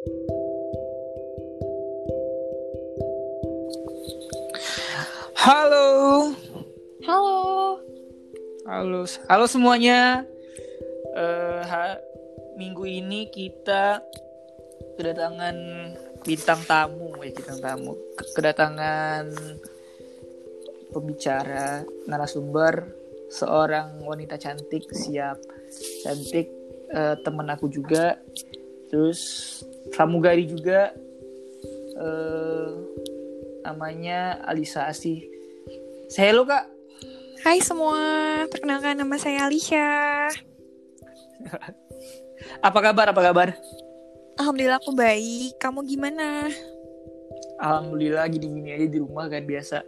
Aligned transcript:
Halo. 0.00 0.16
Halo. 7.04 7.36
Halo, 8.64 9.04
halo 9.28 9.44
semuanya. 9.44 10.24
Eh, 11.12 11.60
ha- 11.68 12.00
minggu 12.56 12.88
ini 12.88 13.28
kita 13.28 14.00
kedatangan 14.96 15.56
bintang 16.24 16.64
tamu, 16.64 17.20
ya 17.20 17.36
bintang 17.36 17.60
tamu. 17.60 17.92
Ke- 18.16 18.32
Kedatangan 18.40 19.28
pembicara 20.96 21.84
narasumber 22.08 22.88
seorang 23.28 24.00
wanita 24.08 24.40
cantik, 24.40 24.88
siap 24.96 25.36
cantik 26.00 26.48
eh, 26.88 27.20
temen 27.20 27.52
aku 27.52 27.68
juga. 27.68 28.16
Terus 28.88 29.20
pramugari 29.88 30.44
juga. 30.44 30.92
Eh, 32.00 32.68
namanya 33.64 34.40
Alisa 34.44 34.84
Asih. 34.88 35.24
Saya 36.12 36.32
hello 36.32 36.44
kak. 36.44 36.68
Hai 37.40 37.64
semua, 37.64 37.96
perkenalkan 38.52 39.00
nama 39.00 39.16
saya 39.16 39.48
Alicia. 39.48 40.28
Apa 42.66 42.78
kabar? 42.84 43.08
Apa 43.16 43.22
kabar? 43.32 43.48
Alhamdulillah 44.36 44.76
aku 44.80 44.92
baik. 44.92 45.56
Kamu 45.56 45.84
gimana? 45.88 46.52
Alhamdulillah 47.60 48.24
gini-gini 48.32 48.72
aja 48.72 48.86
di 48.88 48.98
rumah 49.00 49.28
kan 49.28 49.44
biasa. 49.44 49.84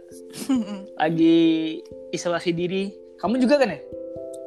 Lagi 1.01 1.37
isolasi 2.13 2.53
diri. 2.53 2.93
Kamu 3.21 3.37
juga 3.41 3.61
kan 3.61 3.73
ya? 3.73 3.79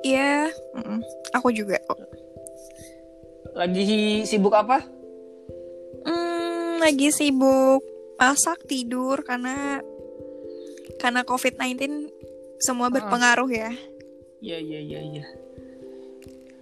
Iya, 0.06 0.34
mm-mm. 0.78 1.00
aku 1.34 1.50
juga. 1.50 1.78
Lagi 3.54 4.22
sibuk 4.26 4.54
apa? 4.54 4.95
Lagi 6.86 7.10
sibuk 7.10 7.82
masak 8.14 8.62
tidur 8.70 9.18
karena 9.26 9.82
karena 11.02 11.26
COVID-19 11.26 11.82
semua 12.62 12.94
berpengaruh 12.94 13.50
ya. 13.50 13.74
Iya 14.38 14.58
iya 14.62 14.80
iya 14.86 15.00
iya. 15.02 15.24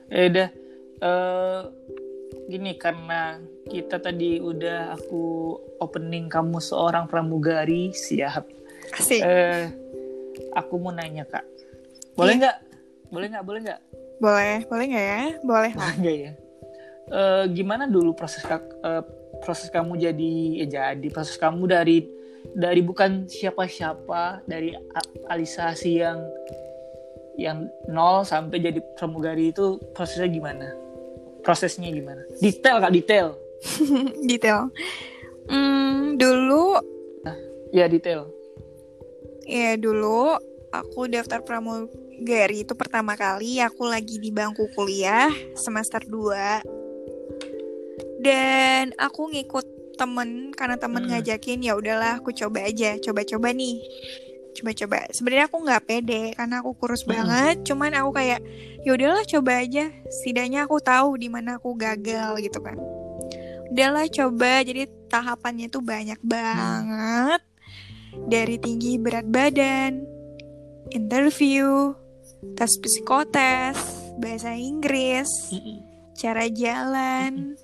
Eh 0.09 0.25
udah. 0.33 0.49
Eh 1.05 1.61
gini 2.49 2.73
karena 2.81 3.37
kita 3.69 4.01
tadi 4.01 4.41
udah 4.41 4.97
aku 4.97 5.61
opening 5.85 6.33
kamu 6.33 6.57
seorang 6.57 7.05
pramugari 7.05 7.93
siap. 7.93 8.49
Asik. 8.97 9.21
Eh 9.21 9.69
aku 10.57 10.81
mau 10.81 10.97
nanya 10.97 11.29
kak. 11.29 11.45
Boleh 12.17 12.41
nggak? 12.41 12.57
Boleh 13.13 13.27
nggak? 13.29 13.45
Boleh 13.45 13.61
nggak? 13.61 13.81
Boleh, 14.25 14.57
boleh 14.73 14.85
nggak 14.89 15.05
ya? 15.05 15.23
Boleh 15.45 15.73
lah. 15.77 15.93
Enggak 16.01 16.17
ya. 16.17 16.33
Eh, 17.13 17.45
gimana 17.53 17.85
dulu 17.85 18.17
proses 18.17 18.41
kak- 18.41 18.81
eh, 18.81 19.05
proses 19.43 19.73
kamu 19.73 19.97
jadi 19.99 20.35
eh, 20.63 20.69
jadi 20.69 21.07
proses 21.11 21.35
kamu 21.35 21.67
dari 21.67 22.07
dari 22.53 22.85
bukan 22.85 23.25
siapa-siapa 23.27 24.45
dari 24.45 24.77
alisasi 25.27 26.05
yang 26.05 26.21
yang 27.35 27.67
nol 27.91 28.23
sampai 28.23 28.63
jadi 28.63 28.79
pramugari 28.95 29.51
itu 29.51 29.81
prosesnya 29.97 30.31
gimana? 30.31 30.71
Prosesnya 31.43 31.91
gimana? 31.91 32.23
Detail 32.39 32.79
kak 32.79 32.93
detail. 32.95 33.29
Detail. 34.31 34.71
Hmm, 35.49 36.17
dulu 36.17 36.79
Ya 37.75 37.91
detail. 37.91 38.31
ya 39.45 39.75
dulu 39.75 40.39
aku 40.71 41.11
daftar 41.11 41.43
pramugari 41.43 42.63
itu 42.63 42.73
pertama 42.79 43.19
kali 43.19 43.59
aku 43.61 43.85
lagi 43.85 44.17
di 44.23 44.31
bangku 44.31 44.71
kuliah 44.73 45.29
semester 45.59 46.01
2 46.01 46.65
dan 48.25 48.97
aku 48.97 49.29
ngikut 49.29 49.67
temen 49.95 50.51
karena 50.57 50.75
temen 50.81 51.05
Hmm. 51.07 51.11
ngajakin 51.13 51.61
ya 51.63 51.77
udahlah 51.79 52.19
aku 52.19 52.35
coba 52.35 52.67
aja 52.67 52.97
coba-coba 52.99 53.53
nih. 53.53 53.79
Coba-coba. 54.55 55.11
Sebenarnya 55.11 55.47
aku 55.51 55.59
nggak 55.67 55.83
pede 55.83 56.23
karena 56.35 56.63
aku 56.63 56.79
kurus 56.79 57.03
Hmm. 57.05 57.15
banget. 57.15 57.57
Cuman 57.69 57.93
aku 57.95 58.11
kayak 58.15 58.41
ya 58.83 58.91
udahlah 58.95 59.23
coba 59.27 59.63
aja. 59.63 59.91
Setidaknya 60.09 60.67
aku 60.67 60.79
tahu 60.79 61.19
di 61.19 61.29
mana 61.29 61.59
aku 61.59 61.75
gagal 61.75 62.39
gitu 62.41 62.59
kan. 62.63 62.79
Udahlah 63.71 64.07
coba. 64.09 64.63
Jadi 64.63 64.87
tahapannya 65.11 65.67
tuh 65.71 65.83
banyak 65.83 66.19
banget. 66.23 67.43
Dari 68.15 68.57
tinggi 68.63 68.95
berat 68.95 69.27
badan 69.27 70.07
interview 70.95 71.91
tes 72.55 72.79
psikotes 72.79 73.75
bahasa 74.23 74.55
Inggris 74.55 75.27
cara 76.15 76.47
jalan 76.47 77.59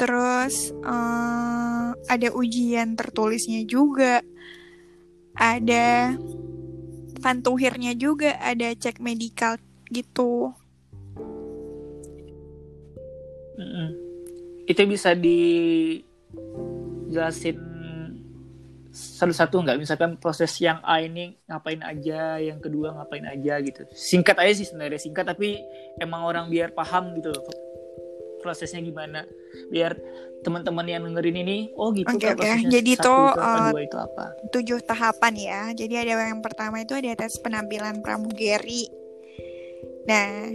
terus 0.00 0.72
eh, 0.72 1.88
ada 1.92 2.28
ujian 2.32 2.96
tertulisnya 2.96 3.68
juga 3.68 4.24
ada 5.36 6.16
pantuhirnya 7.20 7.92
juga 7.92 8.40
ada 8.40 8.72
cek 8.72 8.96
medikal 9.04 9.60
gitu. 9.92 10.56
Itu 14.64 14.86
bisa 14.86 15.12
dijelasin 15.18 15.98
satu-satu 18.90 19.66
nggak? 19.66 19.78
Misalkan 19.82 20.16
proses 20.16 20.54
yang 20.62 20.78
A 20.86 21.02
ini 21.02 21.36
ngapain 21.44 21.82
aja, 21.82 22.38
yang 22.38 22.62
kedua 22.62 22.94
ngapain 22.96 23.26
aja 23.26 23.58
gitu. 23.60 23.84
Singkat 23.92 24.38
aja 24.38 24.52
sih 24.54 24.64
sebenarnya 24.64 25.02
singkat, 25.02 25.26
tapi 25.26 25.58
emang 25.98 26.22
orang 26.22 26.46
biar 26.48 26.70
paham 26.70 27.18
gitu 27.18 27.34
loh 27.34 27.69
prosesnya 28.40 28.80
gimana. 28.82 29.28
Biar 29.70 29.94
teman-teman 30.40 30.88
yang 30.88 31.04
dengerin 31.04 31.36
ini, 31.44 31.58
oh 31.76 31.92
gitu 31.92 32.16
kan 32.16 32.32
oke. 32.34 32.40
prosesnya 32.40 32.70
Jadi 32.72 32.92
satu, 32.96 33.04
tuh, 33.04 33.24
itu 33.28 33.40
apa, 33.40 33.58
eh, 33.60 33.70
dua 33.70 33.80
itu 33.84 33.98
apa. 34.00 34.26
tujuh 34.48 34.78
tahapan 34.82 35.34
ya 35.36 35.60
jadi 35.76 35.94
ada 36.04 36.32
yang 36.32 36.40
pertama 36.40 36.80
itu 36.80 36.96
ada 36.96 37.12
tes 37.12 37.36
penampilan 37.44 38.00
pramugari 38.00 38.88
nah 40.08 40.48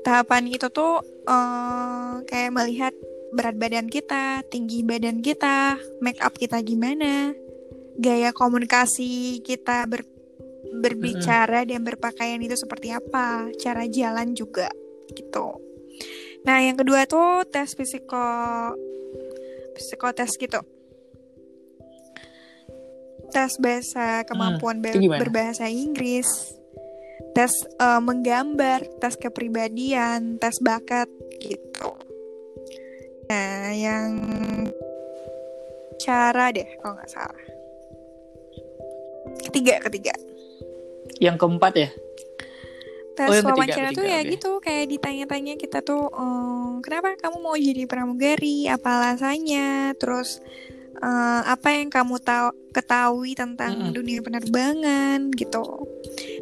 tahapan 0.00 0.48
itu 0.48 0.72
tuh 0.72 1.04
eh, 1.28 2.12
kayak 2.24 2.52
melihat 2.56 2.94
berat 3.34 3.56
badan 3.58 3.90
kita 3.90 4.46
tinggi 4.48 4.86
badan 4.86 5.20
kita 5.20 5.76
make 6.00 6.22
up 6.22 6.32
kita 6.38 6.62
gimana 6.62 7.34
gaya 7.98 8.30
komunikasi 8.30 9.42
kita 9.42 9.86
ber- 9.90 10.06
berbicara 10.82 11.66
dan 11.66 11.82
berpakaian 11.82 12.42
itu 12.42 12.54
seperti 12.58 12.94
apa 12.94 13.50
cara 13.58 13.86
jalan 13.90 14.34
juga 14.34 14.70
gitu 15.14 15.63
nah 16.44 16.60
yang 16.60 16.76
kedua 16.76 17.08
tuh 17.08 17.48
tes 17.48 17.72
psiko 17.72 18.24
psikotes 19.74 20.38
gitu. 20.38 20.60
Tes 23.34 23.58
bahasa 23.58 24.22
kemampuan 24.22 24.78
ber- 24.78 24.94
itu 24.94 25.10
gimana? 25.10 25.20
berbahasa 25.26 25.66
Inggris. 25.66 26.28
Tes 27.34 27.50
eh, 27.66 28.00
menggambar 28.00 28.86
tes 29.02 29.18
kepribadian 29.18 30.38
tes 30.38 30.54
bakat 30.62 31.10
gitu. 31.42 31.90
Nah 33.26 33.74
yang 33.74 34.10
cara 35.98 36.54
deh 36.54 36.68
kalau 36.78 36.94
nggak 36.94 37.10
salah. 37.10 37.44
Ketiga 39.50 39.82
ketiga. 39.82 40.14
Yang 41.18 41.36
keempat 41.42 41.72
ya? 41.74 41.88
Tes 43.14 43.30
Oh, 43.30 43.34
yang 43.34 43.46
ketiga, 43.46 43.54
wawancara 43.54 43.88
tuh 43.94 44.04
ya 44.04 44.18
oke. 44.20 44.30
gitu 44.30 44.50
kayak 44.58 44.84
ditanya-tanya 44.90 45.54
kita 45.54 45.78
tuh 45.80 46.10
ehm, 46.10 46.82
kenapa 46.82 47.14
kamu 47.16 47.36
mau 47.38 47.54
jadi 47.54 47.86
pramugari? 47.86 48.66
Apa 48.66 48.90
alasannya? 49.00 49.94
Terus 49.96 50.42
eh, 50.98 51.42
apa 51.46 51.68
yang 51.74 51.88
kamu 51.88 52.18
tahu 52.18 52.48
ketahui 52.74 53.38
tentang 53.38 53.70
Mm-mm. 53.78 53.94
dunia 53.94 54.18
penerbangan? 54.18 55.30
Gitu. 55.30 55.62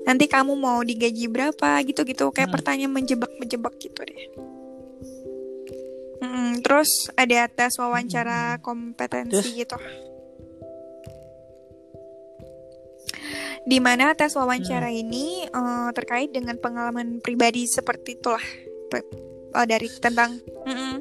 Nanti 0.03 0.25
kamu 0.27 0.56
mau 0.56 0.81
digaji 0.81 1.28
berapa? 1.28 1.81
Gitu-gitu 1.84 2.32
kayak 2.32 2.49
Mm. 2.49 2.55
pertanyaan 2.56 2.93
menjebak-menjebak 2.93 3.75
gitu 3.78 4.00
deh. 4.03 4.22
Mm-mm, 6.22 6.62
terus 6.62 7.11
ada 7.19 7.50
tes 7.50 7.75
wawancara 7.77 8.62
kompetensi 8.62 9.58
gitu 9.58 9.75
di 13.62 13.79
mana 13.79 14.11
tes 14.12 14.35
wawancara 14.35 14.88
Mm. 14.88 15.00
ini 15.00 15.26
eh, 15.47 15.88
terkait 15.94 16.31
dengan 16.31 16.59
pengalaman 16.59 17.23
pribadi 17.23 17.64
seperti 17.64 18.19
itulah 18.19 18.43
oh, 19.55 19.64
dari 19.64 19.88
tentang 19.99 20.38
mm-mm, 20.67 20.94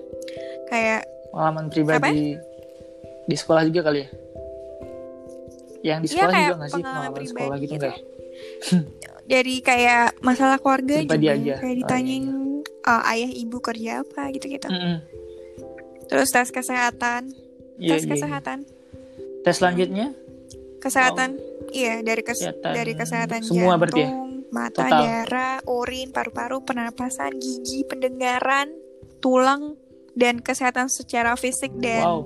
kayak 0.68 1.02
Pengalaman 1.32 1.66
pribadi 1.68 2.36
di 3.24 3.36
sekolah 3.36 3.64
juga 3.64 3.88
kali 3.88 4.00
ya? 4.04 4.10
Yang 5.82 6.00
di 6.00 6.08
Iya, 6.08 6.14
sekolah 6.14 6.32
kayak 6.32 6.44
juga 6.44 6.56
nggak 6.56 6.70
sih 6.70 6.84
pengalaman 6.84 7.22
sekolah 7.26 7.56
gitu 7.58 7.74
gitu. 7.74 7.88
ya? 7.88 7.96
dari 9.32 9.56
kayak 9.62 10.06
masalah 10.20 10.58
keluarga 10.60 10.96
Pribadi 11.00 11.24
juga 11.24 11.34
aja. 11.34 11.56
kayak 11.58 11.72
Oh, 11.72 11.80
ditanyain 11.80 12.26
eh, 12.84 13.02
ayah 13.16 13.32
ibu 13.32 13.58
kerja 13.58 13.92
apa 14.04 14.22
gitu-gitu 14.30 14.68
Mm-mm. 14.68 14.98
terus 16.06 16.30
tes 16.30 16.50
kesehatan 16.50 17.32
Iya, 17.80 17.96
tes 17.96 18.02
iya, 18.02 18.06
iya. 18.06 18.12
kesehatan 18.14 18.58
Tes 19.42 19.56
selanjutnya 19.58 20.08
kesehatan 20.78 21.40
iya 21.72 22.04
dari 22.04 22.22
kes 22.22 22.40
Kesehatan 22.40 22.72
dari 22.76 22.94
kesehatan 22.94 23.42
semua 23.42 23.76
jantung 23.76 23.80
berarti 23.80 24.02
ya? 24.04 24.12
mata 24.52 24.84
Total. 24.84 25.00
darah 25.00 25.58
urin 25.64 26.08
paru-paru 26.12 26.58
pernapasan 26.68 27.40
gigi 27.40 27.88
pendengaran 27.88 28.72
tulang 29.24 29.80
dan 30.12 30.44
kesehatan 30.44 30.92
secara 30.92 31.40
fisik 31.40 31.72
dan 31.80 32.04
wow 32.04 32.20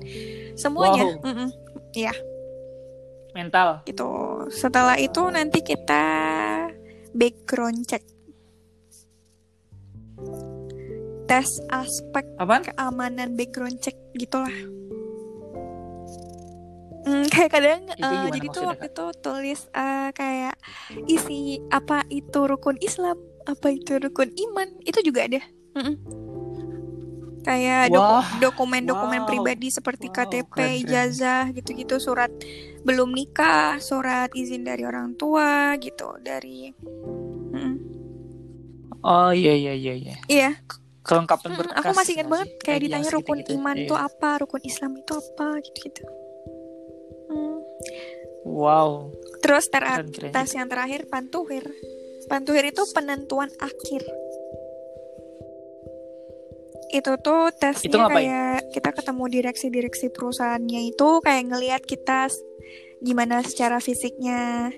semuanya. 0.57 1.03
Wow. 1.19 1.27
Mm-mm. 1.27 1.50
Iya, 1.95 2.15
mental 3.36 3.83
gitu. 3.88 4.07
Setelah 4.51 5.00
itu 5.00 5.24
nanti 5.31 5.63
kita 5.63 6.03
background 7.15 7.88
check. 7.88 8.03
Tes 11.25 11.50
aspek 11.71 12.25
apaan 12.39 12.63
keamanan 12.68 13.36
background 13.36 13.80
check 13.83 13.95
gitulah. 14.15 14.51
Hmm, 17.06 17.25
kayak 17.30 17.52
kadang 17.54 17.81
gimana 17.86 18.34
jadi 18.34 18.48
tuh 18.50 18.66
waktu 18.66 18.88
itu 18.90 19.06
tulis 19.22 19.62
eh, 19.69 20.10
kayak 20.12 20.56
isi 21.06 21.40
apa 21.69 22.02
itu 22.10 22.40
rukun 22.42 22.81
Islam, 22.81 23.13
apa 23.46 23.68
itu 23.69 24.02
rukun 24.02 24.34
iman, 24.34 24.68
itu 24.81 25.00
juga 25.06 25.30
ada. 25.30 25.42
Mm-mm. 25.78 25.96
Kayak 27.46 27.94
doku- 27.94 28.10
Wah, 28.10 28.25
dokumen-dokumen 28.42 29.22
wow. 29.22 29.30
pribadi 29.30 29.69
seperti 29.69 30.10
Wow, 30.10 30.18
KTP, 30.18 30.50
keren, 30.50 30.81
ijazah 30.81 31.54
gitu-gitu, 31.54 32.02
surat 32.02 32.34
belum 32.81 33.13
nikah, 33.13 33.78
surat 33.78 34.34
izin 34.34 34.66
dari 34.66 34.81
orang 34.81 35.13
tua 35.13 35.78
gitu, 35.78 36.10
dari 36.18 36.74
Mm-mm. 37.54 37.75
oh 39.06 39.30
iya 39.30 39.54
iya 39.54 39.78
iya 39.78 39.94
iya 39.94 40.18
Iya, 40.25 40.50
kelengkapan 41.06 41.54
berkas 41.54 41.86
aku 41.86 41.94
masih 41.94 42.13
ingat 42.18 42.28
banget 42.34 42.50
kayak 42.50 42.62
Kayak 42.66 42.81
ditanya 42.81 43.10
rukun 43.13 43.38
segitu-gitu. 43.38 43.62
iman 43.62 43.75
Iya. 43.78 43.86
itu 43.86 43.94
apa, 43.94 44.30
rukun 44.42 44.62
Islam 44.66 44.92
itu 44.98 45.13
apa 45.13 45.48
gitu-gitu. 45.62 46.04
Wow 48.45 49.09
Terus 49.42 49.69
ter 49.69 49.81
keren 49.86 50.09
keren 50.09 50.31
tes 50.33 50.50
yang 50.57 50.65
terakhir 50.69 51.06
pantuhir. 51.06 51.65
Pantuhir 52.25 52.65
itu 52.74 52.81
penentuan 52.94 53.53
akhir. 53.62 54.01
Itu 56.89 57.13
tuh 57.21 57.53
Itu 57.53 57.59
tesnya 57.62 58.09
ngapain? 58.09 58.25
kayak 58.25 58.59
kita 58.74 58.89
ketemu 58.95 59.24
direksi-direksi 59.30 60.06
perusahaannya 60.09 60.81
itu 60.89 61.09
kayak 61.21 61.44
ngelihat 61.53 61.81
kita 61.86 62.31
gimana 63.06 63.45
secara 63.45 63.77
fisiknya, 63.77 64.74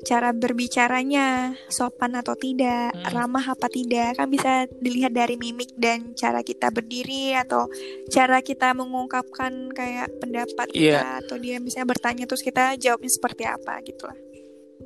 cara 0.00 0.32
berbicaranya, 0.32 1.52
sopan 1.68 2.16
atau 2.16 2.32
tidak, 2.32 2.88
Hmm. 2.90 3.04
ramah 3.12 3.52
apa 3.52 3.68
tidak, 3.68 4.16
kan 4.16 4.26
bisa 4.26 4.64
dilihat 4.80 5.12
dari 5.12 5.36
mimik 5.36 5.76
dan 5.76 6.16
cara 6.16 6.40
kita 6.40 6.68
berdiri 6.68 7.36
atau 7.36 7.68
cara 8.08 8.40
kita 8.40 8.72
mengungkapkan 8.72 9.68
kayak 9.70 10.08
pendapat 10.16 10.66
Iya. 10.72 10.98
kita 10.98 11.08
atau 11.20 11.36
dia 11.36 11.56
misalnya 11.58 11.88
bertanya 11.88 12.24
terus 12.24 12.40
kita 12.40 12.74
jawabnya 12.74 13.10
seperti 13.10 13.42
apa 13.44 13.72
gitu 13.82 14.08
lah. 14.08 14.18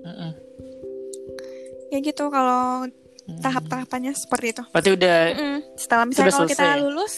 Mm-mm. 0.05 0.31
Ya 1.88 1.99
gitu 2.00 2.26
kalau 2.26 2.90
Mm. 3.25 3.40
tahap-tahapannya 3.40 4.12
seperti 4.12 4.46
itu. 4.52 4.62
berarti 4.69 4.90
udah 4.93 5.17
Mm-mm. 5.32 5.58
Setelah 5.78 6.05
misalnya 6.05 6.34
kalau 6.34 6.44
kita 6.44 6.60
selesai 6.60 6.82
lulus 6.82 7.14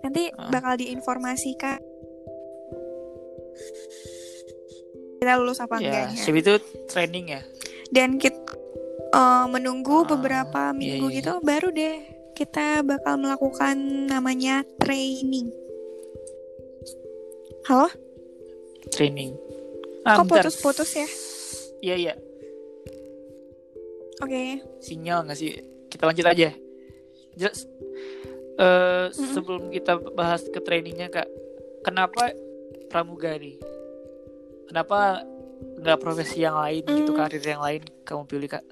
nanti 0.00 0.22
Ah. 0.32 0.48
bakal 0.48 0.78
diinformasikan 0.78 1.76
kita 5.18 5.34
lulus 5.34 5.58
apa 5.58 5.82
ya 5.82 6.06
enggaknya. 6.14 6.38
itu 6.38 6.52
training 6.88 7.30
ya 7.30 7.42
Dan 7.88 8.16
kita 8.16 8.36
eh, 9.12 9.46
menunggu 9.48 10.04
Ah, 10.04 10.08
beberapa 10.12 10.62
iya, 10.72 10.76
minggu 10.76 11.06
iya. 11.08 11.16
gitu 11.20 11.32
baru 11.40 11.68
deh 11.70 11.96
kita 12.32 12.86
bakal 12.86 13.18
melakukan 13.18 13.74
namanya 14.06 14.62
training. 14.78 15.50
Halo? 17.66 17.90
training 18.88 19.34
Kok 20.00 20.24
bentar. 20.24 20.46
putus-putus 20.48 20.90
ya? 20.94 21.08
iya 21.78 21.94
iya 21.98 22.14
Oke. 24.18 24.64
sinyal 24.80 25.28
nggak 25.28 25.38
sih 25.38 25.52
kita 25.86 26.08
lanjut 26.08 26.26
aja 26.26 26.50
just 27.36 27.68
eh, 28.56 29.06
sebelum 29.12 29.68
kita 29.68 30.00
bahas 30.16 30.42
ke 30.42 30.58
trainingnya 30.58 31.06
kak 31.08 31.28
kenapa 31.82 32.32
pramugari 32.88 33.60
kenapa 34.66 35.22
nggak 35.78 35.98
profesi 35.98 36.42
yang 36.42 36.58
lain 36.58 36.82
gitu 36.84 37.12
Hmm. 37.14 37.18
karir 37.18 37.42
yang 37.42 37.62
lain 37.62 37.82
kamu 38.02 38.22
pilih 38.26 38.48
kak 38.50 38.64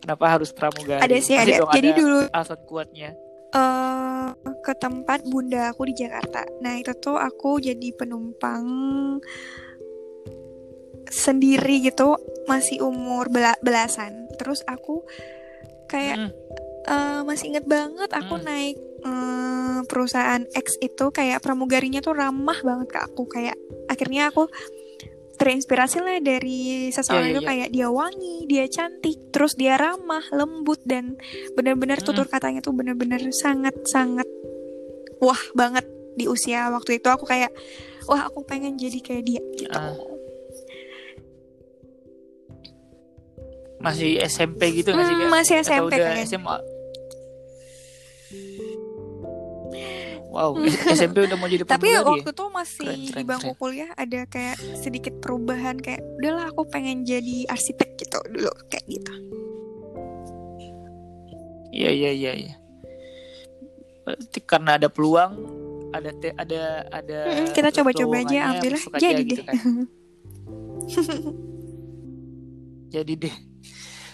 kenapa 0.00 0.24
harus 0.28 0.50
pramugari 0.50 1.00
Ada 1.04 1.16
sih 1.20 1.36
Pasti 1.36 1.52
ada. 1.54 1.66
Jadi 1.76 1.88
ada 1.92 1.98
dulu 2.00 2.18
alasan 2.32 2.60
kuatnya 2.66 3.10
eh 3.52 4.26
ke 4.64 4.72
tempat 4.80 5.28
bunda 5.28 5.68
aku 5.68 5.84
di 5.84 5.94
Jakarta. 5.94 6.40
Nah 6.64 6.80
itu 6.80 6.96
tuh 6.96 7.20
aku 7.20 7.60
jadi 7.60 7.92
penumpang 7.92 8.64
sendiri 11.12 11.84
gitu, 11.84 12.16
masih 12.48 12.80
umur 12.80 13.28
bela- 13.28 13.60
belasan. 13.60 14.24
Terus 14.40 14.64
aku 14.64 15.04
kayak 15.84 16.16
Mm, 16.16 16.30
eh, 16.88 17.20
masih 17.28 17.52
inget 17.52 17.68
banget 17.68 18.08
aku 18.10 18.40
Hmm. 18.40 18.46
naik 18.46 18.76
eh, 19.02 19.80
perusahaan 19.84 20.46
X 20.54 20.78
itu 20.80 21.10
kayak 21.10 21.42
pramugarinya 21.42 21.98
tuh 21.98 22.16
ramah 22.16 22.56
banget 22.62 22.88
ke 22.88 22.98
aku. 23.02 23.28
Kayak 23.28 23.58
akhirnya 23.90 24.30
aku 24.32 24.48
terinspirasi 25.32 25.98
lah 25.98 26.18
dari 26.18 26.88
seseorang 26.88 27.24
Iya, 27.24 27.30
iya, 27.30 27.34
itu 27.34 27.42
iya. 27.42 27.48
kayak 27.50 27.68
dia 27.70 27.88
wangi, 27.88 28.36
dia 28.46 28.64
cantik, 28.66 29.18
terus 29.30 29.52
dia 29.54 29.74
ramah, 29.74 30.22
lembut 30.30 30.80
dan 30.84 31.16
benar-benar 31.54 31.98
Mm. 31.98 32.06
tutur 32.06 32.26
katanya 32.26 32.60
tuh 32.60 32.72
benar-benar 32.72 33.20
sangat-sangat 33.28 34.28
wah 35.18 35.38
banget 35.52 35.84
di 36.12 36.26
usia 36.26 36.68
waktu 36.68 37.00
itu 37.00 37.08
aku 37.08 37.24
kayak 37.24 37.48
wah 38.04 38.26
aku 38.26 38.44
pengen 38.44 38.76
jadi 38.76 38.98
kayak 39.00 39.24
dia 39.24 39.42
gitu. 39.56 39.72
Ah. 39.72 39.96
masih 43.80 44.14
SMP 44.22 44.70
gitu 44.78 44.94
nggak 44.94 45.06
sih 45.06 45.16
Hmm, 45.18 45.26
masih 45.26 45.54
atau 45.58 45.66
SMP 45.66 45.82
udah 45.90 45.98
kayaknya. 46.14 46.26
SMA 46.28 46.56
wow 50.32 50.56
SMP 50.96 51.22
udah 51.22 51.36
mau 51.36 51.46
jadi 51.46 51.62
Tapi 51.62 51.92
waktu 51.94 52.30
tuh 52.32 52.48
masih 52.48 52.88
Keren, 52.88 52.98
di 52.98 53.08
keren, 53.12 53.26
bangku 53.28 53.52
keren. 53.52 53.60
kuliah 53.60 53.90
ada 53.94 54.20
kayak 54.26 54.56
sedikit 54.74 55.14
perubahan 55.20 55.76
kayak 55.76 56.00
udahlah 56.16 56.48
aku 56.48 56.64
pengen 56.66 57.04
jadi 57.04 57.44
arsitek 57.46 58.00
gitu 58.00 58.18
dulu 58.26 58.48
kayak 58.66 58.84
gitu. 58.88 59.12
Iya 61.70 61.90
iya 61.90 62.10
iya 62.10 62.32
iya. 62.34 62.54
Berarti 64.02 64.38
karena 64.42 64.76
ada 64.76 64.88
peluang, 64.88 65.32
ada 65.90 66.10
te, 66.12 66.28
ada 66.34 66.62
ada 66.90 67.18
Mm-mm, 67.22 67.48
kita 67.52 67.68
coba-coba 67.70 68.14
aja, 68.20 68.38
alhamdulillah 68.50 68.82
aja 68.90 68.98
jadi 68.98 69.22
gitu 69.22 69.32
deh. 69.36 69.46
kan. 69.46 69.56
Jadi 72.90 73.12
deh. 73.16 73.36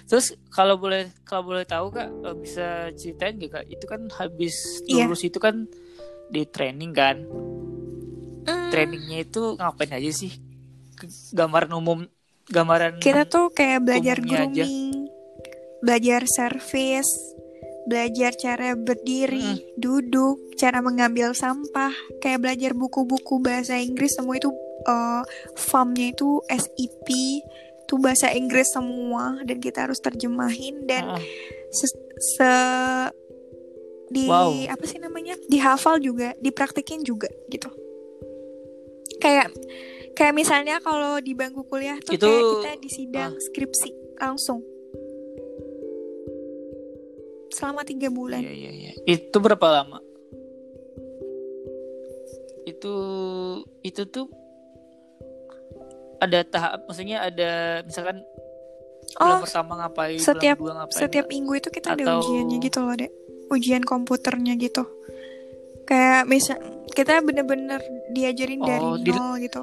Terus 0.06 0.26
kalau 0.48 0.78
boleh 0.78 1.10
kalau 1.22 1.50
boleh 1.50 1.66
tahu 1.66 1.90
kak 1.90 2.08
eh, 2.08 2.36
bisa 2.38 2.66
ceritain 2.94 3.36
gak 3.36 3.50
kak? 3.52 3.64
Itu 3.66 3.84
kan 3.84 4.06
habis 4.16 4.54
Iya. 4.86 5.04
lulus 5.04 5.20
itu 5.20 5.36
kan 5.36 5.66
di 6.28 6.42
training 6.44 6.92
kan? 6.92 7.16
Hmm, 8.44 8.68
Trainingnya 8.68 9.24
itu 9.24 9.56
ngapain 9.56 9.92
aja 9.92 10.10
sih? 10.12 10.32
Gambaran 11.32 11.72
umum, 11.72 12.04
gambaran. 12.48 12.98
kita 12.98 13.24
tuh 13.24 13.52
kayak 13.52 13.84
belajar 13.84 14.18
umumnya 14.18 14.38
aja. 14.44 14.64
grooming, 14.66 15.08
belajar 15.80 16.22
service, 16.26 17.12
belajar 17.86 18.34
cara 18.34 18.74
berdiri, 18.74 19.62
duduk, 19.78 20.58
cara 20.58 20.82
mengambil 20.82 21.32
sampah, 21.32 21.92
kayak 22.18 22.42
belajar 22.42 22.72
buku-buku 22.74 23.38
bahasa 23.38 23.78
Inggris 23.78 24.16
semua 24.16 24.36
itu 24.36 24.50
eh 24.78 25.22
farmnya 25.58 26.14
itu 26.14 26.38
SEP 26.46 27.08
itu 27.82 27.94
bahasa 27.98 28.28
Inggris 28.30 28.68
semua 28.68 29.40
dan 29.42 29.58
kita 29.58 29.88
harus 29.88 29.98
terjemahin 29.98 30.84
dan 30.84 31.08
Ah, 31.08 31.22
se, 31.72 31.88
se- 32.20 33.10
di 34.08 34.24
Wow. 34.24 34.52
apa 34.66 34.84
sih 34.84 34.96
namanya 34.96 35.36
dihafal 35.46 35.98
juga 35.98 36.32
dipraktikin 36.38 37.02
juga 37.02 37.28
gitu 37.46 37.68
kayak 39.18 39.52
kayak 40.12 40.32
misalnya 40.32 40.78
kalau 40.78 41.18
di 41.18 41.32
bangku 41.32 41.62
kuliah 41.64 41.98
tuh 41.98 42.14
Itu- 42.14 42.24
kayak 42.24 42.44
kita 42.48 42.72
di 42.78 42.90
sidang 42.90 43.32
skripsi 43.36 43.90
langsung 44.16 44.64
selama 47.50 47.82
tiga 47.82 48.08
bulan 48.08 48.38
Iya 48.38 48.52
iya 48.52 48.70
iya. 48.72 48.92
Itu 49.04 49.38
berapa 49.38 49.66
lama? 49.66 49.98
Itu 52.64 52.94
itu 53.80 54.02
tuh 54.04 54.28
ada 56.18 56.44
tahap 56.44 56.84
maksudnya 56.84 57.24
ada 57.24 57.50
misalkan 57.82 58.20
bulan 59.16 59.38
oh 59.38 59.40
pertama 59.42 59.72
ngapain, 59.80 60.18
setiap- 60.20 60.60
bulan 60.60 60.84
ngapain. 60.84 60.98
setiap 61.00 61.26
minggu 61.26 61.52
itu 61.56 61.68
kita 61.70 61.94
ada 61.94 62.02
Atau- 62.04 62.20
ujiannya 62.20 62.56
gitu 62.60 62.78
loh 62.78 62.94
dek 62.94 63.12
ujian 63.48 63.84
komputernya 63.84 64.54
gitu 64.56 64.84
kayak 65.88 66.28
misal 66.28 66.56
kita 66.92 67.20
bener-bener 67.24 67.80
diajarin 68.12 68.60
dari 68.60 68.84
Oh, 68.84 68.96
di- 69.00 69.12
nol 69.12 69.40
gitu 69.40 69.62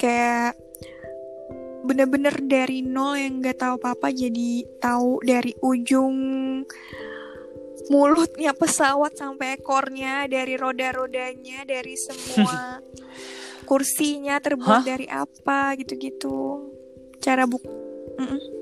kayak 0.00 0.56
bener-bener 1.84 2.36
dari 2.44 2.84
nol 2.84 3.16
yang 3.16 3.40
nggak 3.40 3.60
tahu 3.60 3.80
apa 3.80 3.96
apa 3.96 4.08
jadi 4.12 4.64
tahu 4.80 5.20
dari 5.24 5.52
ujung 5.64 6.16
mulutnya 7.90 8.54
pesawat 8.54 9.16
sampai 9.16 9.58
ekornya 9.58 10.28
dari 10.30 10.54
roda-rodanya 10.54 11.64
dari 11.66 11.96
semua 11.98 12.78
kursinya 13.68 14.38
terbuat 14.38 14.82
Hah? 14.82 14.86
dari 14.86 15.06
apa 15.08 15.74
gitu-gitu 15.80 16.68
cara 17.18 17.44
buk 17.48 17.64
Mm-mm. 18.20 18.59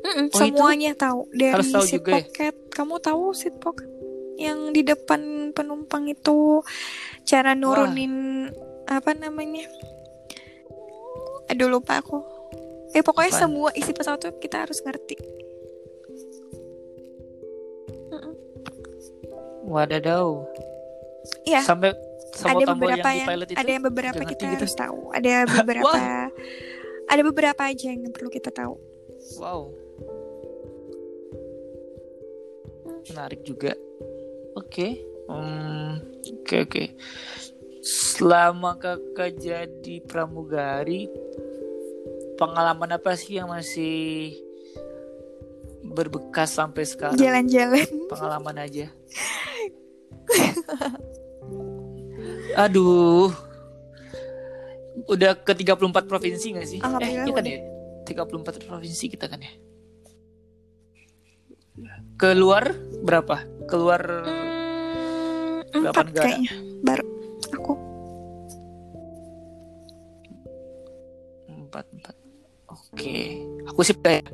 Mm-mm, 0.00 0.26
Oh, 0.32 0.40
itu 0.40 0.56
semuanya 0.56 0.90
tahu 0.94 1.28
dari 1.30 1.52
harus 1.52 1.68
tahu 1.68 1.84
seat 1.84 2.00
juga 2.00 2.10
ya? 2.12 2.24
pocket 2.24 2.54
kamu 2.72 2.94
tahu 2.98 3.24
seat 3.32 3.56
pocket 3.60 3.88
yang 4.40 4.72
di 4.72 4.80
depan 4.80 5.20
penumpang 5.52 6.08
itu 6.08 6.64
cara 7.22 7.52
nurunin 7.52 8.48
apa 8.88 9.12
namanya 9.12 9.68
aduh 11.46 11.68
lupa 11.68 12.00
aku 12.00 12.24
eh 12.90 13.04
pokoknya 13.04 13.30
Apaan? 13.30 13.42
semua 13.44 13.68
isi 13.76 13.92
pesawat 13.92 14.18
tuh 14.18 14.32
kita 14.40 14.64
harus 14.64 14.80
ngerti 14.80 15.16
Mm-mm. 18.10 18.34
Wadadaw. 19.62 20.26
Iya. 21.46 21.62
Sampai 21.62 21.94
ada 22.40 22.64
beberapa 22.64 23.06
yang 23.10 23.18
yang, 23.22 23.28
pilot 23.28 23.48
itu. 23.52 23.58
ada 23.58 23.70
yang 23.70 23.84
beberapa 23.84 24.22
kita 24.24 24.44
gitu. 24.48 24.54
harus 24.56 24.72
tahu 24.72 25.00
ada 25.12 25.32
beberapa 25.60 25.98
ada 27.10 27.22
beberapa 27.26 27.62
aja 27.66 27.86
yang 27.90 28.06
perlu 28.10 28.30
kita 28.30 28.48
tahu 28.50 28.78
Wow. 29.36 29.74
Menarik 33.08 33.40
juga. 33.46 33.72
Oke. 34.58 35.00
Hmm, 35.30 36.02
Oke 36.42 36.66
oke. 36.66 36.84
Selama 37.80 38.76
kakak 38.76 39.40
jadi 39.40 40.02
pramugari, 40.04 41.08
pengalaman 42.36 42.98
apa 42.98 43.16
sih 43.16 43.38
yang 43.38 43.48
masih 43.48 44.34
berbekas 45.80 46.52
sampai 46.52 46.84
sekarang? 46.84 47.16
jalan-jalan 47.16 47.86
Pengalaman 48.10 48.56
aja. 48.68 48.92
Aduh. 52.58 53.32
Udah 55.08 55.32
ke 55.38 55.56
34 55.56 56.04
provinsi 56.04 56.46
gak 56.52 56.68
sih? 56.68 56.80
Eh, 56.82 57.24
kita 57.24 57.40
udah. 57.40 57.44
deh. 57.46 57.60
34 58.04 58.66
provinsi 58.66 59.04
kita 59.08 59.30
kan 59.30 59.40
ya. 59.40 59.52
Keluar 62.16 62.74
berapa? 63.00 63.36
Keluar 63.64 64.02
Hmm, 65.70 65.86
empat 65.86 66.04
negara? 66.06 66.24
kayaknya 66.26 66.50
baru 66.82 67.04
aku 67.50 67.72
empat 71.48 71.84
empat. 71.92 72.14
Oke. 72.66 73.18
Aku 73.66 73.80
sih 73.80 73.94
kayak 73.94 74.26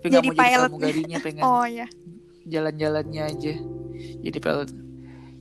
tapi 0.00 0.08
Jadi 0.10 0.26
mau 0.26 0.32
jadi 0.32 0.40
pilot. 0.42 0.68
pramugarinya 0.68 1.18
pengen 1.24 1.42
oh 1.42 1.64
ya 1.64 1.86
jalan-jalannya 2.44 3.22
aja. 3.24 3.54
Jadi 4.20 4.38
pilot. 4.38 4.70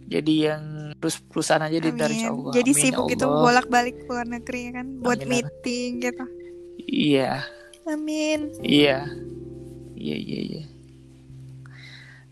Jadi 0.04 0.34
yang 0.38 0.64
terus 0.96 1.20
perusahaan 1.20 1.60
aja 1.62 1.80
Amin. 1.80 2.00
insya 2.06 2.30
Allah. 2.30 2.52
jadi 2.54 2.70
Amin, 2.70 2.78
ya 2.78 2.84
sibuk 2.86 3.06
gitu 3.10 3.26
Allah. 3.26 3.42
bolak-balik 3.42 3.96
ke 3.98 4.08
luar 4.08 4.28
negeri 4.30 4.60
ya 4.62 4.72
kan 4.74 4.88
buat 5.00 5.20
amin. 5.20 5.30
meeting 5.32 5.90
gitu 6.00 6.26
Iya. 6.82 7.32
amin 7.86 8.40
Iya. 8.60 8.98
Iya, 9.94 10.16
iya, 10.18 10.40
iya. 10.44 10.64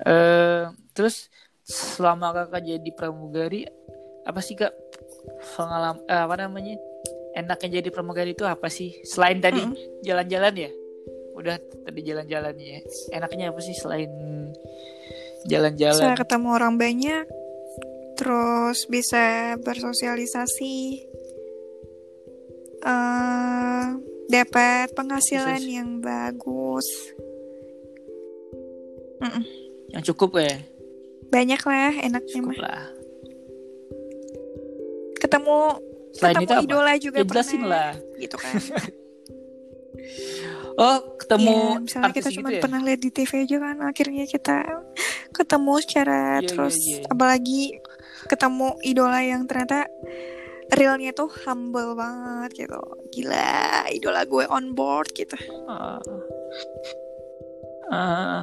Eh, 0.01 0.63
terus 0.97 1.29
selama 1.61 2.33
kakak 2.33 2.65
jadi 2.65 2.89
pramugari, 2.97 3.69
apa 4.25 4.39
sih 4.41 4.57
kak 4.57 4.73
pengalaman 5.55 6.01
eh, 6.09 6.21
apa 6.21 6.35
namanya? 6.41 6.75
Enaknya 7.31 7.79
jadi 7.79 7.89
pramugari 7.93 8.35
itu 8.35 8.43
apa 8.43 8.67
sih? 8.67 8.91
Selain 9.07 9.39
tadi 9.39 9.63
Mm-mm. 9.63 10.03
jalan-jalan 10.03 10.67
ya? 10.67 10.71
Udah 11.37 11.55
tadi 11.87 12.01
jalan-jalannya 12.03 12.67
ya. 12.67 12.79
Enaknya 13.15 13.55
apa 13.55 13.61
sih 13.63 13.77
selain 13.77 14.11
jalan-jalan? 15.47 16.13
bisa 16.13 16.17
ketemu 16.17 16.47
orang 16.53 16.75
banyak 16.77 17.25
terus 18.19 18.85
bisa 18.85 19.57
bersosialisasi 19.65 20.77
eh 22.81 23.87
dapat 24.29 24.93
penghasilan 24.93 25.61
Bisa- 25.61 25.73
yang 25.81 25.89
bagus 26.01 26.87
Yang 29.91 30.03
cukup 30.09 30.39
ya? 30.39 30.55
banyak 31.27 31.61
lah 31.61 31.93
enaknya 31.97 32.33
Cukup 32.37 32.49
mah 32.49 32.59
lah. 32.59 32.83
ketemu 35.15 35.59
Selain 36.11 36.33
ketemu 36.33 36.43
itu 36.43 36.53
apa? 36.53 36.63
idola 36.65 36.93
juga 36.97 37.17
Ya 37.17 37.25
jelasin 37.25 37.61
pernah 37.61 37.71
lah. 37.71 37.91
gitu 38.17 38.35
kan 38.35 38.53
Oh, 40.73 40.97
ketemu 41.15 41.55
ya, 41.69 41.79
misalnya 41.79 42.09
kita 42.09 42.29
gitu 42.29 42.37
cuma 42.37 42.49
ya? 42.49 42.59
pernah 42.59 42.79
lihat 42.81 42.99
di 42.99 43.11
TV 43.11 43.31
aja 43.43 43.57
kan 43.59 43.77
akhirnya 43.81 44.25
kita 44.25 44.57
ketemu 45.31 45.73
secara 45.77 46.19
Iya, 46.33 46.39
iya, 46.39 46.47
terus 46.47 46.75
iya. 46.81 47.03
apalagi 47.05 47.61
ketemu 48.25 48.67
idola 48.81 49.19
yang 49.19 49.43
ternyata 49.45 49.85
realnya 50.71 51.11
tuh 51.11 51.27
humble 51.43 51.93
banget 51.93 52.65
gitu 52.65 52.79
gila 53.09 53.51
idola 53.89 54.23
gue 54.23 54.43
on 54.47 54.71
board 54.71 55.11
gitu 55.11 55.35
Ah. 55.65 55.99
Ah. 57.87 58.41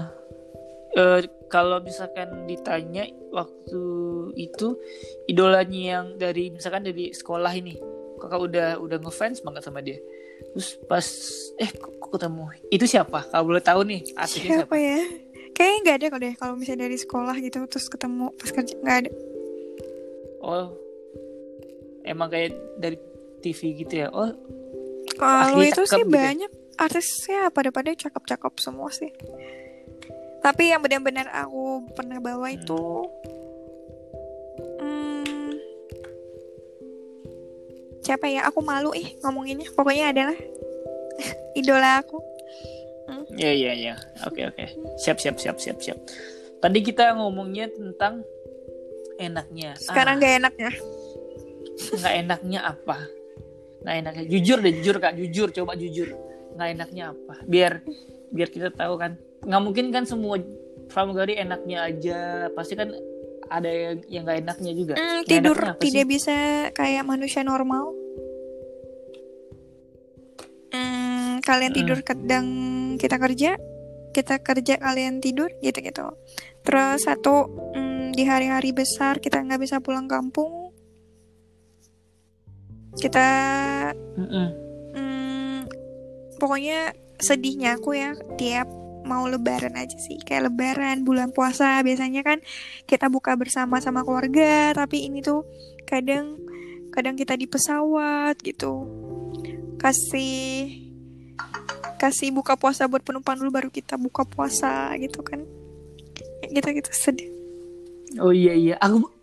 Eh, 0.90 1.20
kalau 1.48 1.80
misalkan 1.80 2.44
ditanya 2.44 3.08
waktu 3.32 3.82
itu 4.36 4.76
idolanya 5.28 5.80
yang 5.80 6.06
dari 6.20 6.52
misalkan 6.52 6.84
dari 6.84 7.10
sekolah 7.12 7.52
ini 7.56 7.76
kakak 8.18 8.40
udah 8.40 8.68
udah 8.82 8.98
ngefans 9.00 9.40
banget 9.40 9.62
sama 9.64 9.80
dia. 9.80 9.98
Terus 10.54 10.78
pas 10.86 11.06
eh 11.58 11.70
kok, 11.74 11.98
ketemu? 12.14 12.52
Itu 12.70 12.84
siapa? 12.86 13.26
Kalau 13.26 13.44
boleh 13.48 13.62
tahu 13.62 13.82
nih 13.88 14.00
siapa 14.06 14.26
siapa, 14.28 14.76
ya? 14.78 15.02
Kayaknya 15.56 15.78
nggak 15.82 15.96
ada 15.96 16.06
kok 16.06 16.20
deh 16.22 16.34
kalau 16.38 16.54
misalnya 16.54 16.86
dari 16.86 16.96
sekolah 16.98 17.36
gitu 17.42 17.58
terus 17.66 17.86
ketemu 17.90 18.26
pas 18.36 18.50
kerja 18.54 18.74
nggak 18.78 18.98
ada. 19.02 19.10
Oh 20.38 20.66
emang 22.06 22.28
kayak 22.30 22.54
dari 22.78 22.96
TV 23.42 23.84
gitu 23.84 24.06
ya? 24.06 24.08
Oh 24.14 24.30
kalau 25.18 25.60
itu 25.62 25.82
sih 25.84 26.02
gitu 26.02 26.14
ya? 26.14 26.30
banyak 26.30 26.52
artisnya 26.78 27.50
pada-pada 27.50 27.90
cakep-cakep 27.90 28.54
semua 28.62 28.88
sih 28.94 29.10
tapi 30.38 30.70
yang 30.70 30.80
benar-benar 30.80 31.26
aku 31.30 31.82
pernah 31.92 32.22
bawa 32.22 32.48
itu 32.54 33.04
hmm, 34.78 35.50
siapa 38.02 38.26
ya? 38.30 38.48
Aku 38.48 38.64
malu 38.64 38.94
ih 38.96 39.18
ngomonginnya. 39.20 39.68
Pokoknya 39.74 40.14
adalah 40.14 40.38
idola 41.60 42.00
aku. 42.00 42.18
Ya 43.38 43.52
ya 43.52 43.72
ya 43.76 43.94
oke 44.26 44.40
oke. 44.52 44.64
Siap 45.00 45.20
siap 45.20 45.36
siap 45.40 45.56
siap 45.60 45.78
siap. 45.80 45.98
Tadi 46.58 46.78
kita 46.82 47.14
ngomongnya 47.14 47.70
tentang 47.70 48.24
enaknya. 49.20 49.76
Sekarang 49.78 50.16
Ah. 50.16 50.20
nggak 50.20 50.34
enaknya. 50.42 50.70
Nggak 51.98 52.14
enaknya 52.24 52.60
apa? 52.66 52.96
Nggak 53.84 53.96
enaknya. 54.00 54.24
Jujur 54.26 54.58
deh 54.58 54.72
jujur 54.80 54.96
kak. 54.98 55.14
Jujur 55.14 55.48
coba 55.54 55.72
jujur. 55.78 56.08
Nggak 56.56 56.68
enaknya 56.74 57.04
apa? 57.14 57.34
Biar 57.46 57.72
biar 58.28 58.48
kita 58.50 58.68
tahu 58.74 58.94
kan 58.98 59.16
nggak 59.42 59.62
mungkin 59.62 59.86
kan 59.90 60.04
semua 60.04 60.38
pramugari 60.88 61.36
enaknya 61.36 61.78
aja 61.84 62.20
pasti 62.52 62.74
kan 62.74 62.90
ada 63.48 63.68
yang 63.68 63.96
yang 64.08 64.22
nggak 64.24 64.40
enaknya 64.42 64.72
juga 64.72 64.94
Nggak 64.96 65.24
tidur 65.24 65.58
tidak 65.80 66.04
sih? 66.04 66.10
bisa 66.10 66.36
kayak 66.72 67.04
manusia 67.04 67.40
normal 67.42 67.94
Hmm, 70.68 71.40
kalian 71.40 71.72
Hmm. 71.72 71.78
tidur 71.80 71.98
kadang 72.04 72.46
kita 73.00 73.16
kerja 73.16 73.56
kita 74.12 74.40
kerja 74.40 74.74
kalian 74.76 75.20
tidur 75.20 75.48
gitu 75.60 75.80
gitu 75.80 76.04
terus 76.60 77.04
satu 77.04 77.48
hmm, 77.72 78.12
di 78.12 78.24
hari-hari 78.24 78.76
besar 78.76 79.16
kita 79.16 79.40
nggak 79.40 79.62
bisa 79.62 79.80
pulang 79.80 80.04
kampung 80.04 80.68
kita 82.98 83.28
Mm-mm. 84.18 84.46
hmm, 84.92 85.58
pokoknya 86.36 86.92
sedihnya 87.16 87.78
aku 87.78 87.94
ya 87.94 88.12
tiap 88.36 88.66
mau 89.04 89.26
lebaran 89.26 89.74
aja 89.78 89.96
sih. 89.98 90.18
Kayak 90.22 90.50
lebaran 90.52 91.02
bulan 91.06 91.30
puasa 91.34 91.82
biasanya 91.84 92.22
kan 92.26 92.38
kita 92.88 93.10
buka 93.12 93.34
bersama 93.34 93.78
sama 93.78 94.02
keluarga 94.02 94.72
tapi 94.74 95.06
ini 95.06 95.20
tuh 95.20 95.44
kadang 95.84 96.38
kadang 96.94 97.14
kita 97.14 97.36
di 97.38 97.46
pesawat 97.46 98.38
gitu. 98.42 98.86
Kasih 99.78 100.86
kasih 101.98 102.30
buka 102.30 102.54
puasa 102.54 102.86
buat 102.86 103.02
penumpang 103.02 103.38
dulu 103.38 103.50
baru 103.50 103.68
kita 103.70 103.98
buka 103.98 104.26
puasa 104.26 104.94
gitu 104.98 105.22
kan. 105.22 105.42
Gitu 106.48 106.68
gitu 106.72 106.90
sedih. 106.90 107.30
Oh 108.18 108.32
iya 108.32 108.56
iya. 108.56 108.74
Aku 108.80 109.18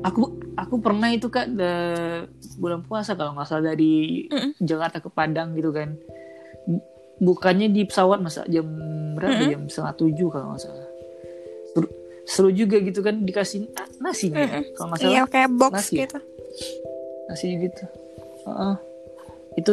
aku 0.00 0.22
aku 0.56 0.74
pernah 0.80 1.08
itu 1.12 1.28
kak 1.28 1.52
de- 1.52 2.28
bulan 2.60 2.84
puasa 2.84 3.16
kalau 3.16 3.36
nggak 3.36 3.48
salah 3.48 3.72
dari 3.72 4.26
Mm-mm. 4.28 4.56
Jakarta 4.60 5.00
ke 5.00 5.08
Padang 5.12 5.56
gitu 5.56 5.72
kan 5.72 5.96
bukannya 7.20 7.68
di 7.68 7.84
pesawat 7.84 8.18
masa 8.24 8.48
jam 8.48 8.64
berapa 9.14 9.36
Mm-mm. 9.36 9.50
jam 9.52 9.62
setengah 9.68 9.94
tujuh 10.00 10.28
kalau 10.32 10.56
nggak 10.56 10.62
salah 10.64 10.88
seru, 11.76 11.86
seru 12.24 12.50
juga 12.50 12.80
gitu 12.80 13.04
kan 13.04 13.20
dikasih 13.20 13.68
ah, 13.76 13.86
nasi 14.00 14.32
nggak 14.32 14.40
ya? 14.40 14.48
Mm-mm. 14.48 14.64
kalau 14.74 14.86
nggak 14.88 15.00
salah 15.04 15.12
iya 15.12 15.22
kayak 15.28 15.50
box 15.54 15.72
nasi 15.76 15.92
ya? 15.92 16.00
gitu 16.08 16.18
nasi 17.28 17.46
gitu 17.60 17.84
Heeh. 18.48 18.74
itu 19.60 19.72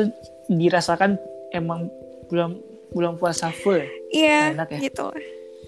dirasakan 0.52 1.12
emang 1.56 1.88
bulan 2.28 2.60
bulan 2.92 3.14
puasa 3.16 3.48
full 3.56 3.80
ya? 3.80 3.88
iya 4.12 4.40
Enak 4.52 4.68
ya? 4.76 4.80
gitu 4.92 5.08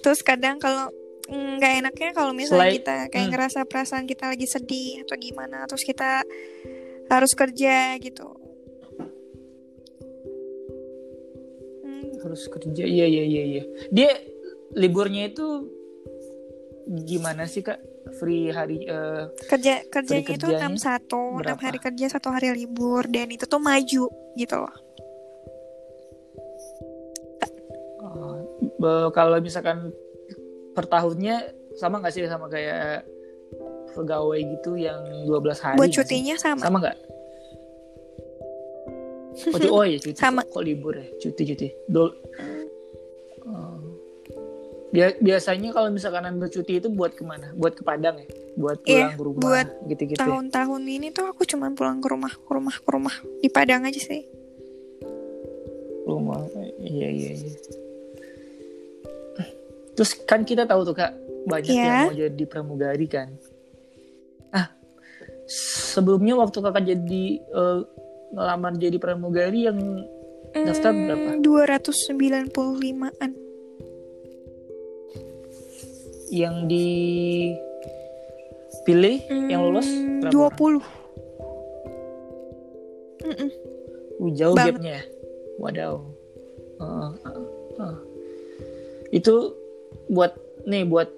terus 0.04 0.20
kadang 0.20 0.60
kalau 0.60 0.92
mm, 1.32 1.64
nggak 1.64 1.74
enaknya 1.84 2.10
kalau 2.12 2.32
misalnya 2.36 2.68
Selain- 2.68 2.78
kita 2.80 2.96
kayak 3.08 3.24
hmm. 3.24 3.34
ngerasa 3.36 3.60
perasaan 3.68 4.04
kita 4.04 4.36
lagi 4.36 4.48
sedih 4.48 5.08
atau 5.08 5.16
gimana 5.16 5.64
terus 5.64 5.88
kita 5.88 6.28
harus 7.10 7.32
kerja 7.34 7.98
gitu 8.00 8.38
Harus 12.30 12.46
kerja. 12.46 12.86
Iya 12.86 13.06
iya 13.10 13.24
iya 13.26 13.44
iya. 13.58 13.64
Dia 13.90 14.12
liburnya 14.78 15.34
itu 15.34 15.66
gimana 17.10 17.50
sih 17.50 17.66
kak? 17.66 17.82
Free 18.22 18.50
hari 18.50 18.86
eh, 18.90 19.30
kerja 19.50 19.86
kerjanya 19.90 20.34
itu 20.34 20.48
enam 20.50 20.78
satu 20.78 21.42
enam 21.42 21.58
hari 21.62 21.78
kerja 21.78 22.10
satu 22.10 22.34
hari 22.34 22.50
libur 22.54 23.06
dan 23.06 23.30
itu 23.30 23.46
tuh 23.46 23.62
maju 23.62 24.10
gitu 24.34 24.56
loh. 24.58 24.76
Eh, 28.02 28.38
be- 28.82 29.10
kalau 29.14 29.38
misalkan 29.42 29.94
per 30.74 30.86
tahunnya 30.90 31.54
sama 31.78 32.02
nggak 32.02 32.14
sih 32.14 32.26
sama 32.26 32.50
kayak 32.50 33.06
pegawai 33.94 34.40
gitu 34.58 34.78
yang 34.78 35.02
12 35.26 35.62
hari 35.62 35.78
buat 35.78 35.90
sih? 35.90 36.02
cutinya 36.02 36.36
sama. 36.38 36.62
Sama 36.62 36.78
nggak 36.82 36.98
oh, 39.48 39.60
oh 39.74 39.84
iya 39.84 39.98
cuti 39.98 40.15
Sama. 40.15 40.41
kok 40.43 40.60
libur 40.60 40.93
ya 40.93 41.08
cuti 41.17 41.41
cuti 41.46 41.67
Dol- 41.86 42.17
Oh. 43.41 43.81
Bia- 44.89 45.17
biasanya 45.17 45.69
kalau 45.69 45.89
misalkan 45.89 46.22
ambil 46.24 46.46
cuti 46.48 46.77
itu 46.77 46.86
buat 46.88 47.13
ke 47.13 47.22
mana 47.22 47.50
buat 47.53 47.74
ke 47.74 47.81
Padang 47.81 48.17
ya 48.17 48.27
buat 48.53 48.77
pulang 48.79 48.93
Iya, 49.05 49.08
ke 49.10 49.22
rumah 49.22 49.41
buat 49.41 49.67
gitu-gitu 49.86 50.17
ya? 50.17 50.22
tahun-tahun 50.22 50.81
ini 50.84 51.08
tuh 51.10 51.25
aku 51.25 51.46
cuma 51.46 51.69
pulang 51.72 51.98
ke 51.98 52.08
rumah 52.08 52.29
ke 52.29 52.50
rumah 52.50 52.75
ke 52.75 52.89
rumah 52.89 53.15
di 53.39 53.48
Padang 53.48 53.86
aja 53.86 53.98
sih 53.98 54.22
rumah 56.03 56.41
iya 56.79 57.08
iya 57.08 57.31
iya 57.38 57.53
terus 59.93 60.13
kan 60.19 60.41
kita 60.41 60.63
tahu 60.63 60.81
tuh 60.84 60.96
kak 60.96 61.12
banyak 61.46 61.69
Iya. 61.69 61.84
yang 61.84 62.01
mau 62.03 62.15
jadi 62.15 62.43
pramugari 62.46 63.05
kan 63.05 63.29
ah 64.51 64.74
sebelumnya 65.48 66.34
waktu 66.36 66.58
kakak 66.60 66.84
jadi 66.86 67.24
eh, 67.39 67.79
ngelamar 68.34 68.74
jadi 68.78 68.98
pramugari 69.02 69.66
yang 69.66 69.80
Daftar 70.50 70.90
berapa? 70.94 71.38
Hmm, 71.38 71.46
295-an 71.46 73.32
yang 76.30 76.70
dipilih 76.70 77.58
yang 79.50 79.62
lolos 79.66 79.86
Hmm, 79.90 80.22
berapa 80.22 80.34
20 80.34 80.78
orang? 80.78 80.86
Mm-mm. 83.20 83.50
Uh, 84.20 84.30
jauh 84.34 84.56
gapnya 84.58 85.02
ya 85.02 85.04
wadaw 85.60 86.02
Uh, 86.80 87.12
uh, 87.28 87.44
uh. 87.84 88.00
itu 89.12 89.52
buat 90.08 90.32
nih 90.64 90.88
buat 90.88 91.12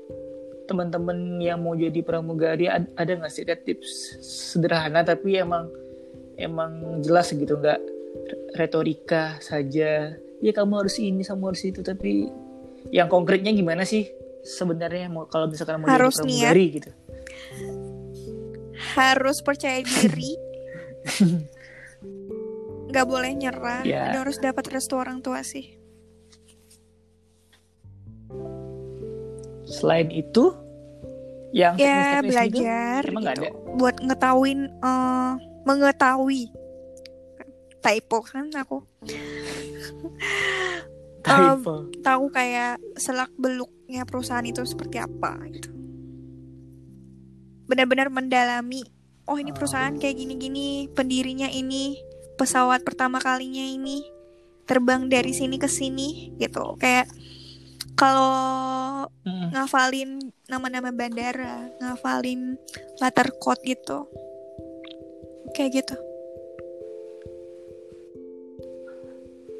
teman-teman 0.65 1.37
yang 1.37 1.61
mau 1.61 1.77
jadi 1.77 2.01
pramugari 2.01 2.65
ad- 2.65 2.89
ada 2.97 3.13
nggak 3.13 3.29
sih 3.29 3.45
tips 3.45 4.17
sederhana 4.25 5.05
tapi 5.05 5.37
emang 5.37 5.69
emang 6.41 7.01
jelas 7.05 7.31
gitu 7.31 7.57
nggak 7.57 7.79
retorika 8.57 9.37
saja. 9.39 10.15
Ya 10.41 10.51
kamu 10.51 10.85
harus 10.85 10.97
ini 10.97 11.21
kamu 11.21 11.53
harus 11.53 11.63
itu 11.63 11.85
tapi 11.85 12.27
yang 12.89 13.07
konkretnya 13.07 13.53
gimana 13.53 13.85
sih 13.85 14.09
sebenarnya? 14.41 15.07
Mau 15.07 15.29
kalau 15.29 15.45
misalkan 15.45 15.81
mau 15.81 15.87
Harus 15.89 16.17
jadi 16.17 16.25
pramugari 16.25 16.65
gitu. 16.81 16.91
Harus 18.97 19.37
percaya 19.45 19.85
diri. 19.85 20.33
Nggak 22.91 23.05
boleh 23.07 23.31
nyerah. 23.37 23.81
Ya. 23.85 24.11
dan 24.11 24.25
harus 24.25 24.41
dapat 24.41 24.67
restu 24.73 24.97
orang 24.97 25.21
tua 25.21 25.45
sih. 25.45 25.77
Selain 29.63 30.11
itu 30.11 30.51
yang 31.51 31.75
ya 31.75 32.19
teknis-teknis 32.23 32.31
gitu, 32.51 32.63
belajar 32.63 33.01
emang 33.07 33.23
gitu 33.23 33.43
ada? 33.43 33.49
buat 33.75 33.95
ngetahuin 33.99 34.59
eh, 34.71 35.33
mengetahui. 35.65 36.49
Typo 37.81 38.21
kan 38.21 38.49
aku? 38.53 38.85
Typo. 41.21 41.85
tahu 42.01 42.33
kayak 42.33 42.81
selak 42.97 43.29
beluknya 43.37 44.09
perusahaan 44.09 44.45
itu 44.45 44.65
seperti 44.65 44.97
apa 44.97 45.37
gitu. 45.53 45.69
Benar-benar 47.69 48.09
mendalami 48.09 48.81
oh 49.29 49.37
ini 49.37 49.53
perusahaan 49.53 49.93
kayak 49.93 50.17
gini-gini 50.17 50.89
pendirinya 50.91 51.45
ini 51.45 52.01
pesawat 52.41 52.81
pertama 52.81 53.21
kalinya 53.21 53.61
ini 53.61 54.01
terbang 54.65 55.07
dari 55.13 55.29
sini 55.29 55.61
ke 55.61 55.69
sini 55.69 56.33
gitu. 56.41 56.73
Kayak 56.81 57.05
kalau 57.93 59.05
ngafalin 59.53 60.17
nama-nama 60.49 60.89
bandara 60.89 61.69
ngafalin 61.77 62.57
latar 62.97 63.29
code 63.37 63.61
gitu 63.61 64.09
kayak 65.55 65.83
gitu. 65.83 65.95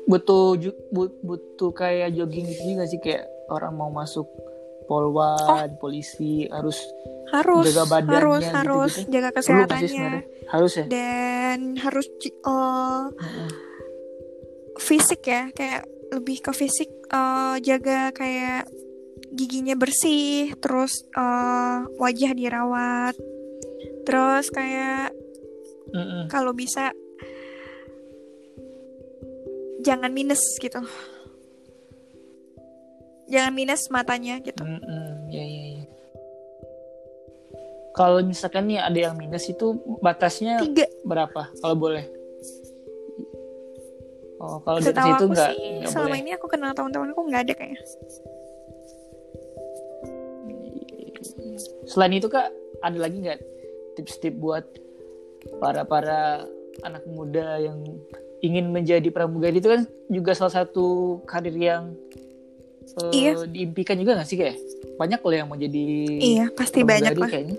Butuh 0.10 0.60
butuh 1.24 1.72
kayak 1.72 2.16
jogging 2.18 2.48
gitu 2.52 2.76
juga 2.76 2.84
sih 2.90 3.00
kayak 3.00 3.24
orang 3.52 3.76
mau 3.76 3.92
masuk 3.92 4.28
polwan 4.92 5.72
polisi 5.80 6.52
harus 6.52 6.84
harus 7.32 7.64
Jaga 7.72 7.84
badannya 7.88 8.20
harus 8.20 8.44
gitu-gitu. 8.44 8.60
harus 8.60 8.94
jaga 9.08 9.30
nggak 9.32 9.32
sih 9.32 9.40
kesehatannya? 9.40 10.12
harus 10.52 10.72
ya? 10.76 10.86
Dan 10.92 11.60
harus 11.80 12.08
Mm-mm. 13.16 13.50
fisik 14.76 15.22
ya 15.24 15.48
kayak 15.56 15.88
lebih 16.12 16.38
ke 16.44 16.52
fisik 16.52 16.92
eh, 17.08 17.56
jaga 17.64 18.12
kayak 18.12 18.68
giginya 19.32 19.80
bersih 19.80 20.52
terus 20.60 21.08
eh, 21.16 21.78
wajah 21.96 22.32
dirawat 22.36 23.16
terus 24.04 24.52
kayak 24.52 25.16
Mm-mm. 25.92 26.32
kalau 26.32 26.56
bisa 26.56 26.96
jangan 29.84 30.12
minus 30.14 30.42
gitu. 30.60 30.80
Jangan 33.32 33.54
minus 33.56 33.88
matanya 33.88 34.44
gitu. 34.44 34.60
Mm-mm. 34.64 35.32
ya 35.32 35.44
ya 35.44 35.64
ya 35.80 35.82
kalau 37.92 38.24
misalkan 38.24 38.72
nih 38.72 38.80
ada 38.80 39.00
yang 39.12 39.16
minus 39.20 39.46
itu 39.52 39.76
batasnya 40.00 40.64
tiga. 40.64 40.88
berapa? 41.04 41.52
Kalau 41.60 41.76
boleh. 41.76 42.08
Oh 44.42 44.58
kalau 44.66 44.82
di 44.82 44.90
aku 44.90 45.30
nggak 45.30 45.52
sih 45.54 45.86
nggak 45.86 45.92
selama 45.94 46.08
boleh. 46.10 46.22
ini 46.26 46.32
aku 46.34 46.48
kenal 46.50 46.72
teman-temanku 46.74 47.22
nggak 47.30 47.42
ada 47.46 47.54
kayaknya. 47.54 47.82
Selain 51.86 52.16
itu 52.16 52.32
kak, 52.32 52.50
ada 52.82 52.98
lagi 52.98 53.22
nggak 53.22 53.40
tips-tips 54.00 54.40
buat 54.40 54.66
para 55.58 55.82
para 55.84 56.46
anak 56.82 57.04
muda 57.06 57.58
yang 57.58 57.78
ingin 58.42 58.74
menjadi 58.74 59.06
pramugari 59.10 59.62
itu 59.62 59.70
kan 59.70 59.82
juga 60.08 60.34
salah 60.34 60.64
satu 60.64 61.20
karir 61.26 61.54
yang 61.54 61.94
eh, 62.98 63.12
Iya. 63.14 63.46
diimpikan 63.46 63.96
juga 63.96 64.18
nggak 64.18 64.28
sih 64.28 64.36
kayak 64.36 64.58
banyak 64.98 65.22
loh 65.22 65.34
yang 65.34 65.48
mau 65.48 65.56
jadi 65.56 65.86
iya 66.18 66.46
pasti 66.52 66.82
banyak 66.82 67.14
lah 67.14 67.30
kayaknya. 67.30 67.58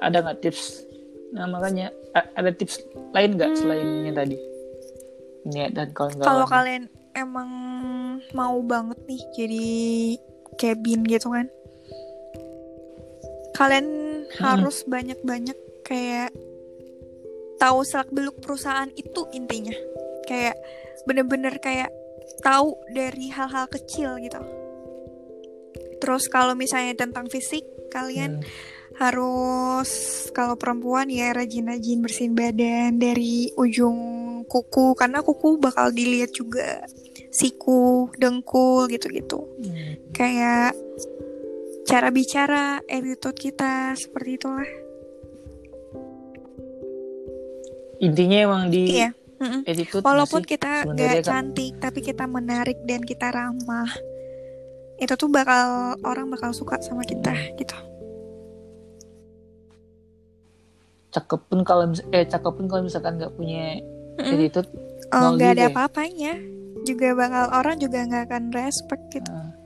Ada 0.00 0.16
nggak 0.20 0.38
tips? 0.40 0.84
Nah 1.32 1.44
makanya 1.46 1.92
ada 2.12 2.50
tips 2.50 2.80
lain 3.12 3.36
nggak 3.36 3.52
selain 3.56 3.84
Hmm. 3.84 4.04
yang 4.06 4.16
tadi? 4.16 4.36
Niat 5.40 5.72
dan 5.72 5.88
kawan-kawan. 5.96 6.26
kalau 6.26 6.46
kalian 6.46 6.84
emang 7.16 7.50
mau 8.32 8.60
banget 8.60 9.00
nih 9.08 9.22
jadi 9.34 9.66
cabin 10.56 11.00
gitu 11.08 11.32
kan 11.32 11.48
kalian 13.54 13.88
harus 14.36 14.84
banyak-banyak 14.84 15.56
kayak 15.82 16.30
tahu 17.60 17.84
selak 17.84 18.08
beluk 18.08 18.40
perusahaan 18.40 18.88
itu 18.96 19.28
intinya 19.36 19.76
kayak 20.24 20.56
bener-bener 21.04 21.60
kayak 21.60 21.92
tahu 22.40 22.74
dari 22.90 23.28
hal-hal 23.28 23.68
kecil 23.68 24.16
gitu 24.18 24.40
terus 26.00 26.26
kalau 26.32 26.56
misalnya 26.56 26.96
tentang 26.96 27.28
fisik 27.28 27.62
kalian 27.92 28.40
Hmm. 28.40 28.48
harus 29.00 29.90
kalau 30.36 30.56
perempuan 30.60 31.08
ya 31.08 31.32
rajin-rajin 31.32 32.00
bersihin 32.04 32.36
badan 32.36 33.00
dari 33.00 33.48
ujung 33.56 33.96
kuku 34.44 34.92
karena 34.98 35.24
kuku 35.24 35.56
bakal 35.56 35.88
dilihat 35.94 36.34
juga 36.36 36.84
siku, 37.30 38.10
dengkul 38.18 38.90
gitu-gitu. 38.90 39.46
Hmm. 39.62 40.10
Kayak 40.10 40.74
cara 41.86 42.10
bicara, 42.10 42.82
attitude 42.90 43.38
kita 43.38 43.94
seperti 43.94 44.36
itulah. 44.36 44.70
Intinya 48.00 48.38
emang 48.40 48.62
di 48.72 48.96
Iya. 48.96 49.10
Mm-mm. 49.40 49.64
attitude 49.64 50.04
Walaupun 50.04 50.44
kita 50.44 50.84
gak 50.84 51.24
kan? 51.24 51.24
cantik 51.24 51.72
tapi 51.80 52.04
kita 52.04 52.28
menarik 52.28 52.76
dan 52.84 53.00
kita 53.00 53.32
ramah. 53.32 53.88
Itu 55.00 55.16
tuh 55.16 55.32
bakal 55.32 55.96
orang 56.04 56.28
bakal 56.28 56.52
suka 56.52 56.76
sama 56.80 57.04
kita 57.04 57.32
gitu. 57.56 57.76
cakep 61.10 61.40
pun 61.50 61.66
kalau 61.66 61.90
eh 62.14 62.22
cakep 62.22 62.52
pun 62.54 62.70
kalau 62.70 62.86
misalkan 62.86 63.18
nggak 63.18 63.34
punya 63.34 63.82
Mm-mm. 64.14 64.30
attitude 64.30 64.70
Oh, 65.10 65.34
nggak 65.34 65.58
ada 65.58 65.64
ya? 65.66 65.70
apa-apanya. 65.74 66.32
Juga 66.86 67.18
bakal 67.18 67.50
orang 67.50 67.76
juga 67.82 67.98
nggak 68.06 68.24
akan 68.30 68.44
respect 68.54 69.02
gitu. 69.10 69.26
Nah. 69.26 69.58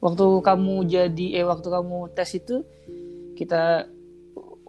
waktu 0.00 0.26
kamu 0.40 0.74
jadi 0.88 1.26
eh 1.38 1.44
waktu 1.44 1.68
kamu 1.68 2.08
tes 2.16 2.32
itu 2.32 2.64
kita 3.36 3.84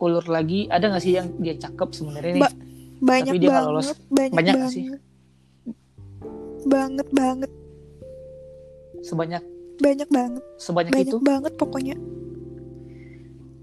ulur 0.02 0.26
lagi 0.26 0.66
ada 0.68 0.90
nggak 0.90 1.04
sih 1.06 1.14
yang 1.14 1.30
dia 1.38 1.54
cakep 1.56 1.90
sebenarnya 1.94 2.34
nih? 2.36 2.44
Ba- 2.44 2.58
Banyak 3.02 3.34
Tapi 3.34 3.42
dia 3.42 3.50
banget, 3.50 3.66
lolos. 3.66 3.88
banyak, 4.10 4.34
Banyak 4.34 4.56
banget. 4.58 4.74
sih? 4.74 4.86
Banget 6.66 7.08
banget. 7.10 7.52
sebanyak? 9.02 9.42
Banyak 9.82 10.10
banget. 10.14 10.44
Sebanyak 10.62 10.94
banyak 10.94 11.10
itu? 11.10 11.18
banget 11.26 11.54
pokoknya. 11.58 11.98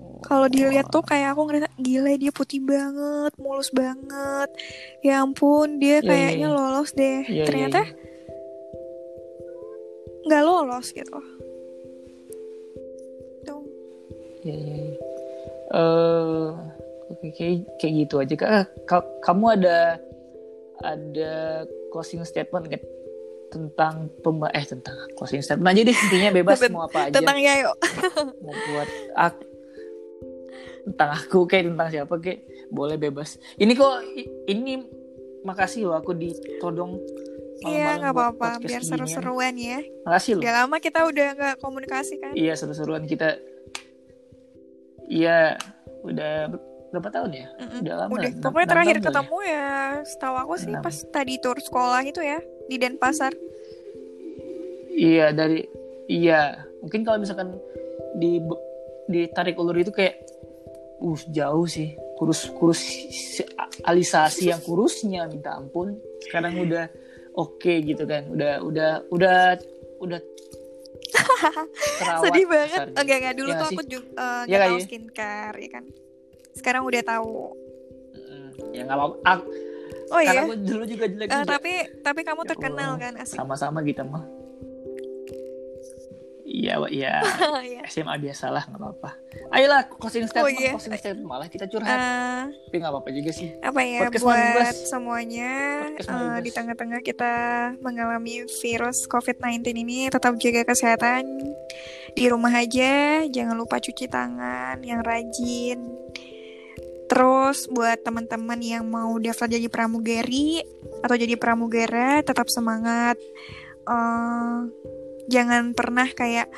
Oh, 0.02 0.18
kalau 0.26 0.50
dilihat 0.50 0.90
tuh 0.90 1.06
kayak 1.06 1.38
aku 1.38 1.46
ngerasa 1.46 1.70
gila 1.78 2.10
dia 2.18 2.34
putih 2.34 2.58
banget 2.58 3.30
mulus 3.38 3.70
banget. 3.70 4.50
Ya 5.06 5.22
ampun 5.22 5.78
dia 5.78 6.02
Iya, 6.02 6.02
iya, 6.02 6.08
kayaknya 6.10 6.48
iya. 6.50 6.56
lolos 6.58 6.90
deh. 6.98 7.22
Iya, 7.22 7.30
iya, 7.30 7.44
ternyata 7.46 7.80
nggak 10.26 10.42
lolos 10.42 10.86
gitu. 10.90 11.18
Tuh 13.46 13.62
Iya, 14.42 14.54
iya, 14.58 14.97
Eh, 15.68 16.46
oke, 17.12 17.26
kayak, 17.36 17.68
kayak 17.76 17.94
gitu 18.06 18.14
aja. 18.20 18.34
Kak. 18.34 18.48
Ah, 18.48 18.64
ka- 18.88 19.10
kamu 19.24 19.44
ada 19.60 20.00
ada 20.80 21.32
closing 21.90 22.22
statement 22.22 22.70
nggak 22.70 22.84
tentang 23.48 24.12
pemba 24.20 24.52
eh 24.52 24.64
tentang 24.64 24.94
closing 25.16 25.40
statement 25.44 25.68
aja 25.72 25.82
deh. 25.84 25.96
Intinya 25.96 26.30
bebas 26.32 26.60
mau 26.68 26.86
apa 26.88 27.08
aja. 27.08 27.20
tentang 27.20 27.38
Yayo 27.40 27.72
mau 28.44 28.54
buat 28.68 28.88
aku 29.16 29.44
tentang 30.88 31.10
aku 31.20 31.38
kayak 31.44 31.68
tentang 31.68 31.88
siapa 31.92 32.14
kayak 32.16 32.40
boleh 32.72 32.96
bebas. 32.96 33.36
Ini 33.60 33.72
kok 33.76 33.92
ini 34.48 34.84
makasih 35.44 35.88
loh 35.88 35.96
aku 36.00 36.16
ditodong 36.16 37.00
iya 37.66 37.98
nggak 37.98 38.14
apa-apa 38.14 38.62
biar 38.62 38.80
seru-seruan 38.84 39.54
ya. 39.58 39.82
Makasih 40.06 40.38
loh. 40.38 40.42
Udah 40.46 40.54
lama 40.64 40.76
kita 40.78 41.00
udah 41.04 41.26
nggak 41.34 41.54
komunikasi 41.58 42.14
kan? 42.22 42.32
Iya 42.38 42.54
seru-seruan 42.54 43.04
kita. 43.04 43.36
Iya 45.08 45.56
udah 46.04 46.32
ber- 46.52 46.64
berapa 46.92 47.08
tahun 47.12 47.30
ya? 47.32 47.46
Mm-mm. 47.56 47.80
Udah 47.84 47.94
lama. 47.96 48.10
udah 48.16 48.30
pokoknya 48.40 48.68
terakhir 48.68 48.96
kali 49.00 49.06
ketemu 49.08 49.38
ya 49.44 49.68
setahu 50.04 50.36
aku 50.36 50.54
sih 50.56 50.72
Enam. 50.72 50.84
pas 50.84 50.96
tadi 51.12 51.34
tur 51.40 51.56
sekolah 51.60 52.00
itu 52.04 52.20
ya 52.20 52.38
di 52.68 52.76
Denpasar 52.76 53.32
ya? 53.32 53.40
Iya 54.98 55.26
dari 55.30 55.62
iya 56.10 56.64
mungkin 56.82 57.04
kalau 57.06 57.18
misalkan 57.22 57.54
di 58.18 58.40
ditarik 59.08 59.56
ulur 59.56 59.76
itu 59.78 59.92
kayak 59.94 60.20
uh 60.98 61.20
jauh 61.30 61.66
sih 61.70 61.94
kurus 62.18 62.50
kurus 62.58 62.82
si- 63.14 63.46
alisasi 63.86 64.50
yang 64.50 64.58
kurusnya 64.58 65.30
minta 65.30 65.54
ampun 65.54 65.94
sekarang 66.26 66.58
udah 66.58 66.90
oke 67.38 67.72
gitu 67.86 68.02
kan 68.04 68.26
udah 68.26 68.58
udah 68.66 69.06
udah 69.14 69.54
udah 70.02 70.20
terawat 71.96 72.22
sedih 72.22 72.46
banget 72.46 72.70
kasarnya. 72.80 72.98
enggak 72.98 73.16
enggak 73.18 73.34
dulu 73.34 73.48
Iya 73.48 73.54
tuh 73.54 73.58
nggak 73.60 73.72
aku 73.72 73.82
sih? 73.82 73.88
juga 73.88 74.08
eh, 74.08 74.22
Iya 74.22 74.44
nggak 74.44 74.58
kak, 74.58 74.66
tahu 74.66 74.76
iya. 74.76 74.84
skincare 74.84 75.56
ya 75.58 75.70
kan 75.70 75.84
sekarang 76.52 76.82
udah 76.84 77.02
tahu 77.04 77.34
ya 78.68 78.82
nggak 78.82 78.96
apa-apa 78.96 79.16
Ak- 79.24 79.48
oh 80.08 80.18
karena 80.18 80.32
iya 80.32 80.40
aku 80.42 80.54
dulu 80.58 80.84
juga 80.84 81.04
jelek 81.06 81.26
Eh, 81.26 81.34
juga. 81.36 81.50
tapi 81.50 81.72
tapi 82.00 82.20
kamu 82.22 82.40
Ya 82.40 82.48
terkenal 82.48 82.90
Allah. 82.90 82.98
kan 82.98 83.12
asik 83.18 83.36
sama-sama 83.36 83.80
kita 83.80 84.02
mah 84.02 84.24
iya 86.48 86.80
iya 86.88 87.14
Iya. 87.68 87.84
SMA 87.92 88.16
biasa 88.16 88.48
lah 88.48 88.64
nggak 88.64 88.80
apa-apa 88.80 89.10
ayolah 89.52 89.84
closing 90.00 90.24
statement 90.24 90.56
iya. 90.56 90.72
closing 90.72 90.96
statement 90.96 91.28
malah 91.28 91.48
kita 91.52 91.68
curhat 91.68 91.98
Eh, 91.98 92.42
tapi 92.68 92.76
nggak 92.80 92.92
apa-apa 92.92 93.10
juga 93.12 93.30
sih 93.36 93.48
apa 93.60 93.80
ya 93.84 94.08
Podcast 94.08 94.24
buat 94.24 94.36
Manibas. 94.40 94.76
semuanya 94.88 95.52
Podcast 95.92 96.08
Manibas. 96.08 96.42
di 96.42 96.50
tengah-tengah 96.56 97.00
kita 97.04 97.32
mengalami 97.84 98.34
virus 98.48 98.98
COVID-19 99.06 99.60
ini 99.76 99.98
tetap 100.08 100.32
jaga 100.40 100.62
kesehatan 100.64 101.22
di 102.16 102.24
rumah 102.26 102.52
aja 102.56 103.22
jangan 103.28 103.54
lupa 103.54 103.76
cuci 103.78 104.08
tangan 104.08 104.80
yang 104.80 105.04
rajin 105.04 105.78
terus 107.08 107.64
buat 107.72 108.04
teman-teman 108.04 108.60
yang 108.60 108.84
mau 108.84 109.16
daftar 109.16 109.48
jadi 109.48 109.68
pramugari 109.72 110.60
atau 111.00 111.16
jadi 111.16 111.40
pramugara 111.40 112.20
tetap 112.20 112.52
semangat 112.52 113.16
Eh, 113.88 114.58
jangan 115.28 115.76
pernah 115.76 116.08
kayak 116.10 116.48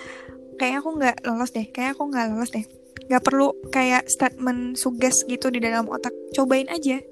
kayak 0.56 0.80
aku 0.80 0.96
nggak 0.96 1.16
lolos 1.26 1.50
deh 1.50 1.66
kayak 1.68 1.98
aku 1.98 2.08
nggak 2.08 2.26
lolos 2.30 2.50
deh 2.54 2.64
nggak 3.10 3.22
perlu 3.26 3.50
kayak 3.74 4.06
statement 4.06 4.78
suges 4.78 5.26
gitu 5.26 5.50
di 5.50 5.58
dalam 5.58 5.90
otak 5.90 6.14
cobain 6.30 6.70
aja 6.70 7.02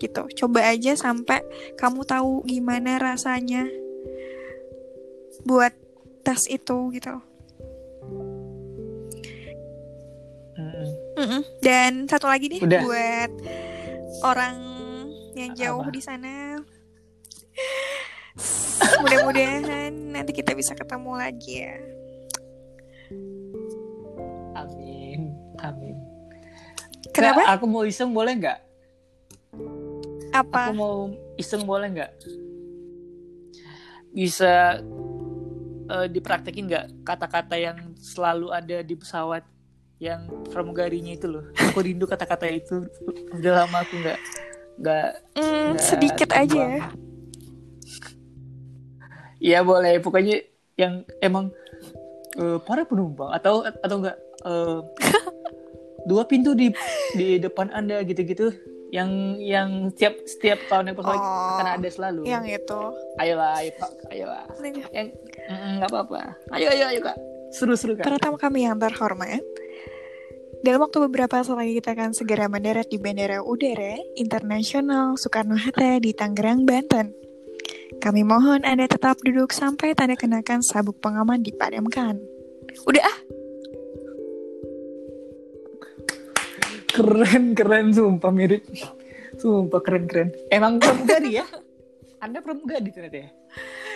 gitu 0.00 0.22
coba 0.44 0.72
aja 0.72 0.96
sampai 0.96 1.44
kamu 1.76 2.02
tahu 2.08 2.42
gimana 2.48 2.96
rasanya 2.98 3.68
buat 5.44 5.76
tes 6.24 6.48
itu 6.48 6.88
gitu 6.96 7.08
loh. 7.12 7.24
Mm-mm. 10.54 10.88
Mm-mm. 11.18 11.42
dan 11.60 12.06
satu 12.06 12.30
lagi 12.30 12.46
nih 12.48 12.62
Udah. 12.62 12.80
buat 12.86 13.30
orang 14.22 14.56
yang 15.34 15.52
jauh 15.58 15.82
Apa? 15.82 15.90
di 15.90 16.00
sana 16.00 16.53
mudah-mudahan 19.04 19.92
nanti 20.10 20.32
kita 20.34 20.56
bisa 20.58 20.74
ketemu 20.74 21.12
lagi 21.14 21.52
ya. 21.62 21.76
Amin. 24.58 25.20
Amin. 25.62 25.96
Kenapa? 27.14 27.46
Kak, 27.46 27.62
aku 27.62 27.66
mau 27.70 27.84
iseng 27.86 28.10
boleh 28.10 28.34
nggak? 28.34 28.58
Apa? 30.34 30.70
Aku 30.70 30.72
mau 30.74 30.96
iseng 31.38 31.62
boleh 31.62 31.88
nggak? 31.94 32.12
Bisa 34.10 34.82
eh, 35.90 36.06
dipraktekin 36.10 36.66
nggak 36.66 37.06
kata-kata 37.06 37.54
yang 37.54 37.94
selalu 37.98 38.50
ada 38.50 38.82
di 38.82 38.94
pesawat 38.98 39.46
yang 40.02 40.26
pramugarinya 40.50 41.14
itu 41.14 41.30
loh? 41.30 41.44
Aku 41.70 41.86
rindu 41.86 42.10
kata-kata 42.10 42.50
itu. 42.50 42.82
Udah 43.30 43.62
lama 43.62 43.86
aku 43.86 43.94
nggak 43.94 44.18
nggak 44.74 45.08
nggak 45.38 45.78
sedikit 45.78 46.34
aja 46.34 46.58
ya. 46.58 46.82
Iya 49.44 49.60
boleh. 49.60 50.00
Pokoknya 50.00 50.40
yang 50.80 51.04
emang 51.20 51.52
eh, 52.40 52.58
para 52.64 52.88
penumpang 52.88 53.28
atau 53.28 53.60
atau 53.60 53.96
enggak 54.00 54.16
eh, 54.48 54.78
dua 56.08 56.24
pintu 56.24 56.56
di 56.56 56.72
di 57.12 57.36
depan 57.36 57.68
anda 57.76 58.00
gitu-gitu 58.00 58.50
yang 58.88 59.36
yang 59.42 59.90
setiap 59.90 60.14
setiap 60.22 60.58
tahun 60.70 60.92
yang 60.92 60.96
pesawat 60.96 61.18
Oh, 61.18 61.58
akan 61.58 61.66
ada 61.82 61.88
selalu. 61.90 62.22
yang 62.24 62.46
itu. 62.46 62.80
Ayolah 63.18 63.58
ayo 63.58 63.70
pak. 63.76 63.90
Ayolah 64.14 64.44
yang 64.94 65.08
mm, 65.50 65.70
nggak 65.82 65.90
apa-apa. 65.90 66.20
Ayo 66.54 66.70
ayo 66.70 66.84
ayo 66.94 67.00
kak. 67.02 67.18
Seru-seru 67.50 67.98
kak. 67.98 68.06
Pertama 68.06 68.38
kami 68.38 68.70
yang 68.70 68.78
terhormat, 68.78 69.42
dalam 70.62 70.80
waktu 70.80 70.96
beberapa 71.10 71.42
saat 71.42 71.58
lagi 71.58 71.76
kita 71.82 71.92
akan 71.92 72.10
segera 72.14 72.46
mendarat 72.46 72.86
di 72.86 72.98
Bandara 73.02 73.42
Udara 73.42 73.98
Internasional 74.14 75.18
Soekarno-Hatta 75.18 75.98
di 75.98 76.14
Tangerang, 76.14 76.62
Banten. 76.62 77.23
Kami 78.02 78.22
mohon 78.26 78.62
Anda 78.64 78.88
tetap 78.88 79.20
duduk 79.22 79.52
sampai 79.52 79.94
tanda 79.94 80.16
kenakan 80.18 80.62
sabuk 80.64 80.98
pengaman 81.02 81.42
dipadamkan. 81.44 82.18
Udah 82.88 83.04
ah, 83.04 83.16
keren 86.94 87.58
keren 87.58 87.90
sumpah 87.90 88.30
mirip 88.30 88.62
sumpah 89.42 89.82
keren 89.82 90.06
keren 90.06 90.28
emang 90.46 90.78
pramugari 90.78 91.42
ya 91.42 91.46
anda 92.22 92.38
pramugari 92.38 92.86
ternyata 92.94 93.18
ya 93.18 93.30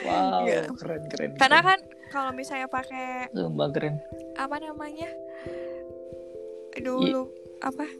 wow 0.03 0.43
Iya. 0.43 0.67
keren 0.75 1.03
keren 1.07 1.31
karena 1.39 1.59
keren. 1.63 1.69
kan 1.71 1.79
kalau 2.11 2.31
misalnya 2.35 2.67
pakai 2.67 3.31
sumpah 3.31 3.71
keren 3.71 4.03
apa 4.39 4.57
namanya? 4.63 5.11
Aduh, 6.79 7.03
lu 7.03 7.23
apa? 7.59 7.91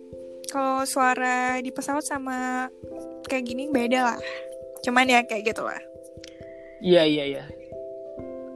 Kalau 0.49 0.87
suara 0.87 1.59
di 1.59 1.75
pesawat 1.75 2.07
sama 2.07 2.71
kayak 3.27 3.43
gini 3.43 3.67
beda 3.75 4.15
lah. 4.15 4.19
Cuman 4.87 5.11
ya 5.11 5.27
kayak 5.27 5.51
gitu 5.51 5.67
lah. 5.67 5.83
Iya 6.79 7.03
iya 7.05 7.25
iya. 7.27 7.45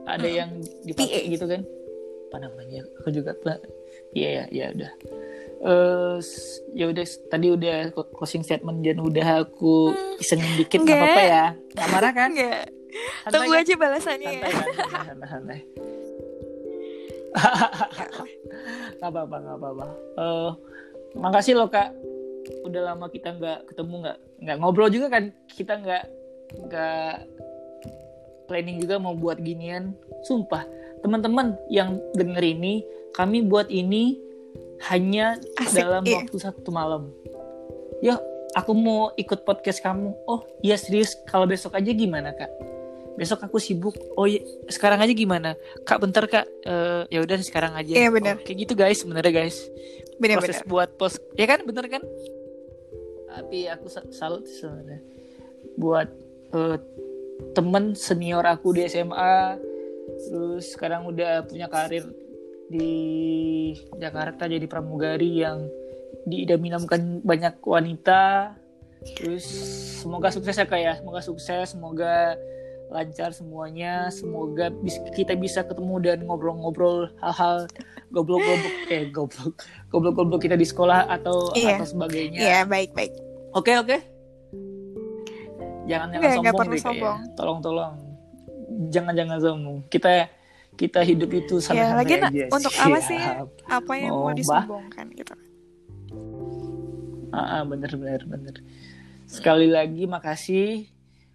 Ada 0.06 0.26
Mm-mm. 0.26 0.38
yang 0.38 0.50
dipakai 0.84 1.20
PA. 1.22 1.30
gitu 1.30 1.44
kan? 1.46 1.60
Apa 2.30 2.36
namanya? 2.38 2.80
Aku 3.02 3.08
juga 3.10 3.32
pla- 3.36 3.62
Iya 4.12 4.28
ya, 4.28 4.44
ya 4.50 4.66
udah. 4.72 4.92
Eh 5.62 6.16
s- 6.18 6.60
ya 6.74 6.90
udah 6.90 7.04
tadi 7.30 7.46
udah 7.48 7.76
closing 8.12 8.42
statement 8.42 8.82
dan 8.82 8.98
udah 8.98 9.46
aku 9.46 9.90
isengin 10.18 10.58
dikit 10.58 10.82
nggak 10.82 10.98
apa-apa 10.98 11.22
ya. 11.22 11.44
Nggak 11.72 11.88
marah 11.88 12.12
kan? 12.12 12.30
Santai 12.34 13.30
Tunggu 13.32 13.52
kan? 13.54 13.62
aja 13.64 13.74
balasannya 13.78 14.30
ya. 14.32 14.42
Santai 14.42 14.52
kan? 14.52 14.68
Santai 14.68 14.96
santai. 15.00 15.28
santai. 15.28 15.58
Nggak 18.98 19.08
apa-apa 19.08 19.36
nggak 19.40 19.56
apa-apa. 19.56 19.86
Eh 20.18 20.50
makasih 21.16 21.54
loh 21.56 21.68
kak. 21.68 21.88
Udah 22.66 22.92
lama 22.92 23.06
kita 23.08 23.32
nggak 23.32 23.72
ketemu 23.72 23.94
nggak 24.04 24.18
nggak 24.44 24.56
ngobrol 24.60 24.90
juga 24.92 25.08
kan? 25.08 25.32
Kita 25.48 25.80
nggak 25.80 26.04
nggak 26.68 27.14
planning 28.52 28.84
juga 28.84 29.00
mau 29.00 29.16
buat 29.16 29.40
ginian. 29.40 29.96
Sumpah, 30.28 30.68
teman-teman 31.00 31.56
yang 31.72 31.96
denger 32.12 32.44
ini, 32.44 32.84
kami 33.16 33.40
buat 33.48 33.72
ini 33.72 34.20
hanya 34.92 35.40
Asik, 35.56 35.80
dalam 35.80 36.04
iya. 36.04 36.20
waktu 36.20 36.36
satu 36.36 36.68
malam. 36.68 37.08
Ya, 38.04 38.20
aku 38.52 38.76
mau 38.76 39.16
ikut 39.16 39.48
podcast 39.48 39.80
kamu. 39.80 40.12
Oh, 40.28 40.44
iya 40.60 40.76
serius. 40.76 41.16
Kalau 41.24 41.48
besok 41.48 41.72
aja 41.80 41.88
gimana, 41.96 42.36
Kak? 42.36 42.52
Besok 43.16 43.40
aku 43.48 43.56
sibuk. 43.56 43.96
Oh, 44.20 44.28
iya. 44.28 44.44
sekarang 44.68 45.00
aja 45.00 45.16
gimana? 45.16 45.56
Kak, 45.88 46.04
bentar, 46.04 46.28
Kak. 46.28 46.44
Eh, 46.44 47.02
ya 47.08 47.24
udah 47.24 47.40
sekarang 47.40 47.72
aja. 47.72 47.94
Iya, 47.96 48.12
bener. 48.12 48.36
Oh, 48.36 48.44
kayak 48.44 48.58
gitu, 48.68 48.74
guys, 48.76 49.00
sebenarnya, 49.00 49.32
guys. 49.32 49.64
Proses 50.20 50.20
Bener-bener. 50.20 50.68
buat 50.68 50.90
post. 51.00 51.24
Ya 51.40 51.48
kan, 51.48 51.64
bener 51.64 51.88
kan? 51.88 52.02
Tapi 53.32 53.64
aku 53.70 53.88
sa- 53.88 54.12
salut 54.12 54.44
sebenarnya. 54.44 55.00
Buat 55.80 56.08
eh, 56.52 56.76
temen 57.52 57.92
senior 57.92 58.42
aku 58.42 58.72
di 58.72 58.86
SMA 58.86 59.58
terus 60.24 60.72
sekarang 60.72 61.06
udah 61.06 61.44
punya 61.44 61.66
karir 61.66 62.06
di 62.66 62.90
Jakarta 63.94 64.46
jadi 64.46 64.64
pramugari 64.64 65.42
yang 65.42 65.66
diidam-idamkan 66.24 67.20
banyak 67.20 67.58
wanita 67.58 68.54
terus 69.18 69.42
semoga 69.98 70.30
sukses 70.30 70.54
ya 70.54 70.64
kak 70.64 70.78
ya 70.78 70.92
semoga 70.94 71.20
sukses 71.20 71.66
semoga 71.68 72.38
lancar 72.88 73.32
semuanya 73.32 74.12
semoga 74.12 74.68
bis- 74.70 75.00
kita 75.12 75.32
bisa 75.32 75.64
ketemu 75.64 75.96
dan 75.98 76.18
ngobrol-ngobrol 76.22 77.08
hal-hal 77.18 77.64
goblok-goblok 78.10 78.74
eh 78.88 79.08
goblok 79.08 79.54
goblok-goblok 79.88 80.40
kita 80.40 80.54
di 80.54 80.64
sekolah 80.64 81.08
atau 81.08 81.50
Iya. 81.56 81.80
atau 81.80 81.86
sebagainya 81.88 82.38
Iya, 82.38 82.60
baik-baik. 82.68 83.12
Oke 83.52 83.72
oke. 83.76 84.11
Jangan 85.82 86.08
jangan 86.08 86.20
nggak 86.20 86.32
sombong 86.32 86.54
perlu 86.56 86.70
deh 86.70 86.78
Kak, 86.78 86.84
ya. 86.84 86.86
sombong. 86.88 87.18
Tolong 87.34 87.58
tolong. 87.60 87.94
Jangan 88.88 89.12
jangan 89.12 89.38
sombong. 89.38 89.78
Kita 89.86 90.10
kita 90.72 91.00
hidup 91.00 91.30
itu 91.30 91.54
Ya, 91.56 91.62
santai-santai 91.62 92.00
lagian 92.00 92.22
aja. 92.24 92.44
untuk 92.48 92.72
apa 92.72 92.98
sih? 93.02 93.20
Siap. 93.20 93.46
Apa 93.68 93.92
yang 93.94 94.12
Oh, 94.12 94.18
mau 94.18 94.26
Mbak. 94.26 94.38
disombongkan 94.38 95.06
gitu. 95.12 95.34
Ah, 97.30 97.38
ah, 97.50 97.62
bener 97.62 97.92
bener 97.92 98.22
bener. 98.24 98.54
Sekali 99.24 99.64
lagi 99.66 100.04
makasih 100.04 100.88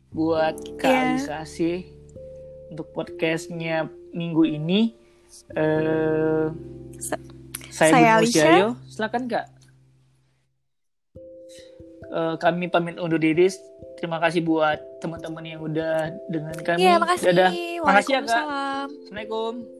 buat 0.09 0.53
Kak 0.75 0.85
Iya. 0.85 1.01
Alisa 1.11 1.39
sih 1.43 1.89
untuk 2.69 2.89
podcastnya 2.91 3.85
minggu 4.11 4.45
ini. 4.47 4.93
Eh, 5.51 6.45
Sa- 6.97 7.19
saya 7.69 7.91
saya. 7.91 8.23
Syayo. 8.23 8.69
Silakan 8.87 9.27
Kak. 9.27 9.45
Eh, 12.07 12.35
kami 12.37 12.69
pamit 12.69 12.95
undur 12.95 13.19
diri. 13.19 13.49
Terima 13.97 14.21
kasih 14.21 14.45
buat 14.45 14.77
teman-teman 15.01 15.41
yang 15.41 15.61
udah 15.61 16.13
dengan 16.29 16.53
kami. 16.61 16.85
Iya, 16.85 17.01
makasih. 17.01 17.25
Dadah. 17.33 17.51
Makasih 17.81 18.13
ya, 18.13 18.21
Kak. 18.21 18.43
Assalamualaikum. 19.01 19.76